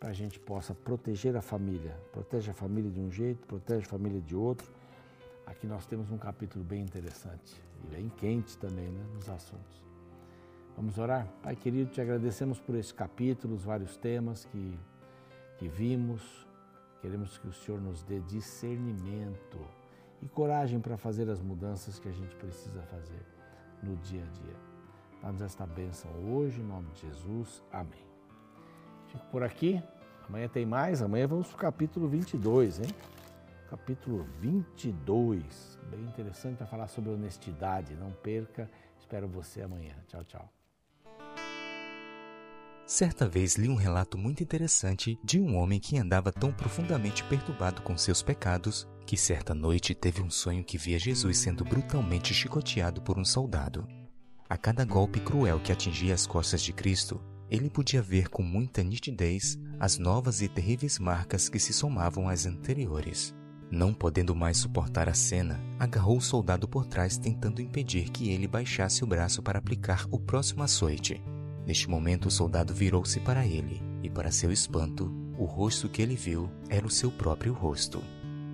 para 0.00 0.08
a 0.08 0.14
gente 0.14 0.40
possa 0.40 0.74
proteger 0.74 1.36
a 1.36 1.42
família. 1.42 1.94
Protege 2.10 2.50
a 2.50 2.54
família 2.54 2.90
de 2.90 2.98
um 2.98 3.10
jeito, 3.10 3.46
protege 3.46 3.84
a 3.84 3.88
família 3.90 4.18
de 4.18 4.34
outro. 4.34 4.72
Aqui 5.50 5.66
nós 5.66 5.84
temos 5.84 6.10
um 6.10 6.16
capítulo 6.16 6.64
bem 6.64 6.82
interessante 6.82 7.54
e 7.84 7.94
bem 7.94 8.08
quente 8.08 8.56
também 8.56 8.88
né, 8.88 9.04
nos 9.14 9.28
assuntos. 9.28 9.84
Vamos 10.76 10.96
orar? 10.96 11.26
Pai 11.42 11.54
querido, 11.54 11.90
te 11.90 12.00
agradecemos 12.00 12.58
por 12.58 12.74
esse 12.74 12.94
capítulo, 12.94 13.54
os 13.54 13.64
vários 13.64 13.96
temas 13.96 14.46
que, 14.46 14.78
que 15.58 15.68
vimos, 15.68 16.48
Queremos 17.00 17.38
que 17.38 17.48
o 17.48 17.52
Senhor 17.52 17.80
nos 17.80 18.02
dê 18.02 18.20
discernimento 18.20 19.58
e 20.20 20.28
coragem 20.28 20.78
para 20.80 20.98
fazer 20.98 21.30
as 21.30 21.40
mudanças 21.40 21.98
que 21.98 22.08
a 22.08 22.12
gente 22.12 22.36
precisa 22.36 22.82
fazer 22.82 23.24
no 23.82 23.96
dia 23.96 24.22
a 24.22 24.26
dia. 24.26 24.56
Dá-nos 25.22 25.40
esta 25.40 25.66
bênção 25.66 26.10
hoje, 26.30 26.60
em 26.60 26.64
nome 26.64 26.90
de 26.92 27.00
Jesus. 27.00 27.62
Amém. 27.72 28.04
Fico 29.06 29.24
por 29.30 29.42
aqui. 29.42 29.82
Amanhã 30.28 30.46
tem 30.46 30.66
mais. 30.66 31.00
Amanhã 31.00 31.26
vamos 31.26 31.48
para 31.48 31.56
o 31.56 31.58
capítulo 31.58 32.06
22, 32.06 32.80
hein? 32.80 32.94
Capítulo 33.70 34.26
22. 34.40 35.78
Bem 35.92 36.00
interessante 36.00 36.56
para 36.56 36.66
falar 36.66 36.88
sobre 36.88 37.12
honestidade. 37.12 37.94
Não 37.94 38.10
perca. 38.10 38.68
Espero 38.98 39.28
você 39.28 39.62
amanhã. 39.62 39.94
Tchau, 40.08 40.24
tchau. 40.24 40.52
Certa 42.84 43.28
vez 43.28 43.54
li 43.54 43.68
um 43.68 43.76
relato 43.76 44.18
muito 44.18 44.42
interessante 44.42 45.16
de 45.22 45.38
um 45.38 45.54
homem 45.56 45.78
que 45.78 45.96
andava 45.96 46.32
tão 46.32 46.52
profundamente 46.52 47.22
perturbado 47.22 47.80
com 47.82 47.96
seus 47.96 48.24
pecados 48.24 48.88
que 49.06 49.16
certa 49.16 49.54
noite 49.54 49.94
teve 49.94 50.20
um 50.20 50.30
sonho 50.30 50.64
que 50.64 50.76
via 50.76 50.98
Jesus 50.98 51.38
sendo 51.38 51.64
brutalmente 51.64 52.34
chicoteado 52.34 53.00
por 53.00 53.20
um 53.20 53.24
soldado. 53.24 53.86
A 54.48 54.56
cada 54.56 54.84
golpe 54.84 55.20
cruel 55.20 55.60
que 55.60 55.70
atingia 55.70 56.12
as 56.12 56.26
costas 56.26 56.60
de 56.60 56.72
Cristo, 56.72 57.22
ele 57.48 57.70
podia 57.70 58.02
ver 58.02 58.28
com 58.28 58.42
muita 58.42 58.82
nitidez 58.82 59.56
as 59.78 59.96
novas 59.96 60.42
e 60.42 60.48
terríveis 60.48 60.98
marcas 60.98 61.48
que 61.48 61.60
se 61.60 61.72
somavam 61.72 62.28
às 62.28 62.46
anteriores. 62.46 63.32
Não 63.70 63.94
podendo 63.94 64.34
mais 64.34 64.56
suportar 64.56 65.08
a 65.08 65.14
cena, 65.14 65.60
agarrou 65.78 66.16
o 66.16 66.20
soldado 66.20 66.66
por 66.66 66.84
trás 66.86 67.16
tentando 67.16 67.62
impedir 67.62 68.10
que 68.10 68.30
ele 68.30 68.48
baixasse 68.48 69.04
o 69.04 69.06
braço 69.06 69.42
para 69.42 69.60
aplicar 69.60 70.06
o 70.10 70.18
próximo 70.18 70.64
açoite. 70.64 71.22
Neste 71.64 71.88
momento, 71.88 72.26
o 72.26 72.30
soldado 72.30 72.74
virou-se 72.74 73.20
para 73.20 73.46
ele, 73.46 73.80
e 74.02 74.10
para 74.10 74.32
seu 74.32 74.50
espanto, 74.50 75.12
o 75.38 75.44
rosto 75.44 75.88
que 75.88 76.02
ele 76.02 76.16
viu 76.16 76.50
era 76.68 76.84
o 76.84 76.90
seu 76.90 77.12
próprio 77.12 77.52
rosto. 77.52 78.02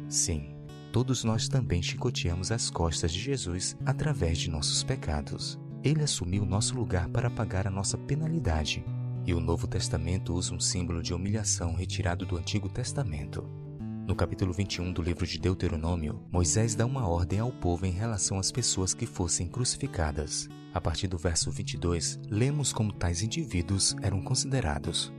Sim, 0.07 0.55
todos 0.92 1.24
nós 1.24 1.48
também 1.48 1.83
chicoteamos 1.83 2.52
as 2.52 2.68
costas 2.68 3.11
de 3.11 3.18
Jesus 3.18 3.74
através 3.87 4.37
de 4.37 4.50
nossos 4.50 4.83
pecados. 4.83 5.59
Ele 5.83 6.02
assumiu 6.02 6.44
nosso 6.44 6.74
lugar 6.76 7.09
para 7.09 7.31
pagar 7.31 7.66
a 7.66 7.70
nossa 7.70 7.96
penalidade. 7.96 8.85
E 9.24 9.33
o 9.33 9.40
Novo 9.40 9.66
Testamento 9.66 10.35
usa 10.35 10.55
um 10.55 10.61
símbolo 10.61 11.02
de 11.02 11.14
humilhação 11.14 11.74
retirado 11.74 12.26
do 12.26 12.37
Antigo 12.37 12.68
Testamento. 12.68 13.48
No 14.06 14.14
capítulo 14.14 14.52
21 14.52 14.92
do 14.92 15.02
livro 15.02 15.26
de 15.26 15.36
Deuteronômio, 15.36 16.22
Moisés 16.30 16.76
dá 16.76 16.86
uma 16.86 17.08
ordem 17.08 17.40
ao 17.40 17.50
povo 17.50 17.86
em 17.86 17.90
relação 17.90 18.38
às 18.38 18.52
pessoas 18.52 18.94
que 18.94 19.04
fossem 19.04 19.48
crucificadas. 19.48 20.48
A 20.72 20.80
partir 20.80 21.08
do 21.08 21.18
verso 21.18 21.50
22, 21.50 22.20
lemos 22.30 22.72
como 22.72 22.92
tais 22.92 23.20
indivíduos 23.20 23.96
eram 24.00 24.22
considerados. 24.22 25.12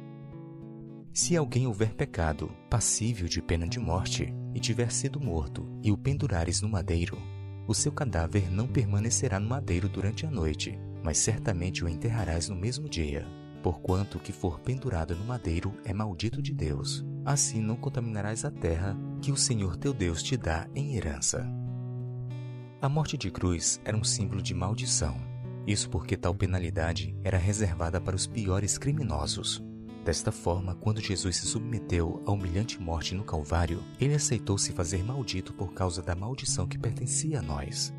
Se 1.12 1.36
alguém 1.36 1.68
houver 1.68 1.96
pecado, 1.96 2.50
passível 2.70 3.28
de 3.28 3.42
pena 3.42 3.68
de 3.68 3.78
morte, 3.78 4.34
e 4.56 4.60
tiver 4.62 4.90
sido 4.90 5.20
morto, 5.20 5.68
e 5.84 5.92
o 5.92 5.98
pendurares 5.98 6.62
no 6.62 6.70
madeiro, 6.70 7.18
o 7.68 7.74
seu 7.74 7.92
cadáver 7.92 8.50
não 8.50 8.70
permanecerá 8.70 9.38
no 9.38 9.50
madeiro 9.50 9.90
durante 9.90 10.26
a 10.26 10.32
noite, 10.32 10.80
mas 11.04 11.18
certamente 11.18 11.84
o 11.84 11.90
enterrarás 11.90 12.48
no 12.48 12.56
mesmo 12.56 12.88
dia. 12.88 13.28
Porquanto 13.62 14.18
o 14.18 14.22
que 14.22 14.32
for 14.32 14.62
pendurado 14.62 15.14
no 15.14 15.26
madeiro 15.26 15.74
é 15.84 15.94
maldito 15.94 16.42
de 16.42 16.54
Deus. 16.54 17.06
Assim 17.28 17.62
não 17.62 17.76
contaminarás 17.76 18.44
a 18.44 18.50
terra 18.50 18.98
que 19.22 19.32
o 19.32 19.38
Senhor 19.38 19.78
teu 19.78 19.94
Deus 19.94 20.24
te 20.24 20.36
dá 20.36 20.68
em 20.74 20.96
herança. 20.96 21.48
A 22.82 22.90
morte 22.90 23.16
de 23.16 23.30
cruz 23.30 23.80
era 23.86 23.96
um 23.96 24.04
símbolo 24.04 24.42
de 24.42 24.56
maldição 24.56 25.16
isso 25.68 25.90
porque 25.90 26.16
tal 26.16 26.34
penalidade 26.34 27.14
era 27.22 27.38
reservada 27.38 28.00
para 28.00 28.16
os 28.16 28.26
piores 28.26 28.78
criminosos. 28.78 29.62
Desta 30.06 30.32
forma, 30.32 30.74
quando 30.76 31.02
Jesus 31.02 31.36
se 31.36 31.46
submeteu 31.46 32.24
à 32.26 32.32
humilhante 32.32 32.82
morte 32.82 33.14
no 33.14 33.26
Calvário, 33.26 33.84
ele 34.00 34.16
aceitou 34.16 34.58
se 34.58 34.72
fazer 34.72 35.04
maldito 35.04 35.54
por 35.54 35.74
causa 35.74 36.02
da 36.02 36.16
maldição 36.16 36.66
que 36.66 36.80
pertencia 36.80 37.40
a 37.40 37.42
nós. 37.42 37.94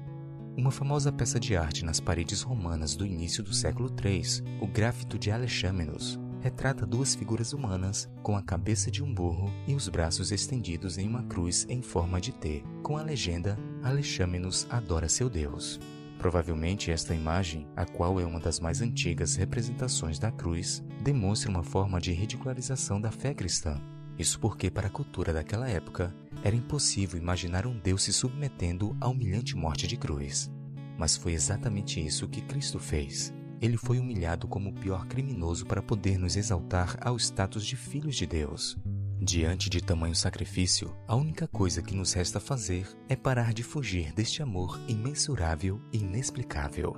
Uma 0.57 0.71
famosa 0.71 1.13
peça 1.13 1.39
de 1.39 1.55
arte 1.55 1.85
nas 1.85 2.01
paredes 2.01 2.41
romanas 2.41 2.97
do 2.97 3.05
início 3.05 3.45
do 3.45 3.53
século 3.53 3.95
III, 4.03 4.23
o 4.63 4.67
Grafito 4.67 5.19
de 5.19 5.31
Alexamenos, 5.31 6.19
retrata 6.41 6.87
duas 6.87 7.15
figuras 7.15 7.53
humanas 7.53 8.09
com 8.23 8.37
a 8.37 8.43
cabeça 8.43 8.91
de 8.91 9.03
um 9.03 9.13
burro 9.13 9.53
e 9.67 9.75
os 9.75 9.89
braços 9.89 10.31
estendidos 10.31 10.99
em 10.99 11.09
uma 11.09 11.23
cruz 11.25 11.67
em 11.69 11.83
forma 11.83 12.21
de 12.21 12.33
T, 12.33 12.63
com 12.83 12.97
a 12.97 13.03
legenda 13.03 13.59
Alexamenos 13.83 14.67
adora 14.71 15.09
seu 15.09 15.29
Deus. 15.29 15.81
Provavelmente 16.19 16.91
esta 16.91 17.15
imagem, 17.15 17.67
a 17.77 17.85
qual 17.85 18.21
é 18.21 18.25
uma 18.25 18.41
das 18.41 18.59
mais 18.59 18.83
antigas 18.83 19.37
representações 19.37 20.19
da 20.19 20.33
cruz, 20.33 20.83
demonstra 21.01 21.51
uma 21.51 21.63
forma 21.63 22.01
de 22.01 22.13
ridicularização 22.13 23.01
da 23.01 23.11
fé 23.11 23.33
cristã. 23.33 23.81
Isso 24.19 24.41
porque, 24.41 24.69
para 24.69 24.89
a 24.89 24.91
cultura 24.91 25.33
daquela 25.33 25.69
época, 25.69 26.13
era 26.43 26.57
impossível 26.57 27.21
imaginar 27.21 27.67
um 27.67 27.79
Deus 27.79 28.03
se 28.03 28.13
submetendo 28.13 28.97
à 29.01 29.09
humilhante 29.09 29.57
morte 29.57 29.87
de 29.87 29.97
cruz. 29.97 30.51
Mas 30.99 31.17
foi 31.17 31.33
exatamente 31.35 32.05
isso 32.05 32.27
que 32.27 32.41
Cristo 32.41 32.81
fez. 32.81 33.33
Ele 33.61 33.77
foi 33.77 33.99
humilhado 33.99 34.47
como 34.47 34.71
o 34.71 34.75
pior 34.75 35.07
criminoso 35.07 35.67
para 35.67 35.83
poder 35.83 36.19
nos 36.19 36.37
exaltar 36.37 36.97
ao 37.01 37.17
status 37.17 37.65
de 37.65 37.77
filhos 37.77 38.17
de 38.17 38.27
Deus. 38.27 38.77
Diante 39.21 39.69
de 39.69 39.83
tamanho 39.83 40.15
sacrifício, 40.15 40.97
a 41.07 41.17
única 41.17 41.49
coisa 41.49 41.83
que 41.83 41.95
nos 41.95 42.13
resta 42.13 42.39
fazer 42.39 42.87
é 43.09 43.17
parar 43.17 43.53
de 43.53 43.65
fugir 43.65 44.13
deste 44.13 44.43
amor 44.43 44.79
imensurável 44.87 45.81
e 45.93 45.99
inexplicável. 45.99 46.97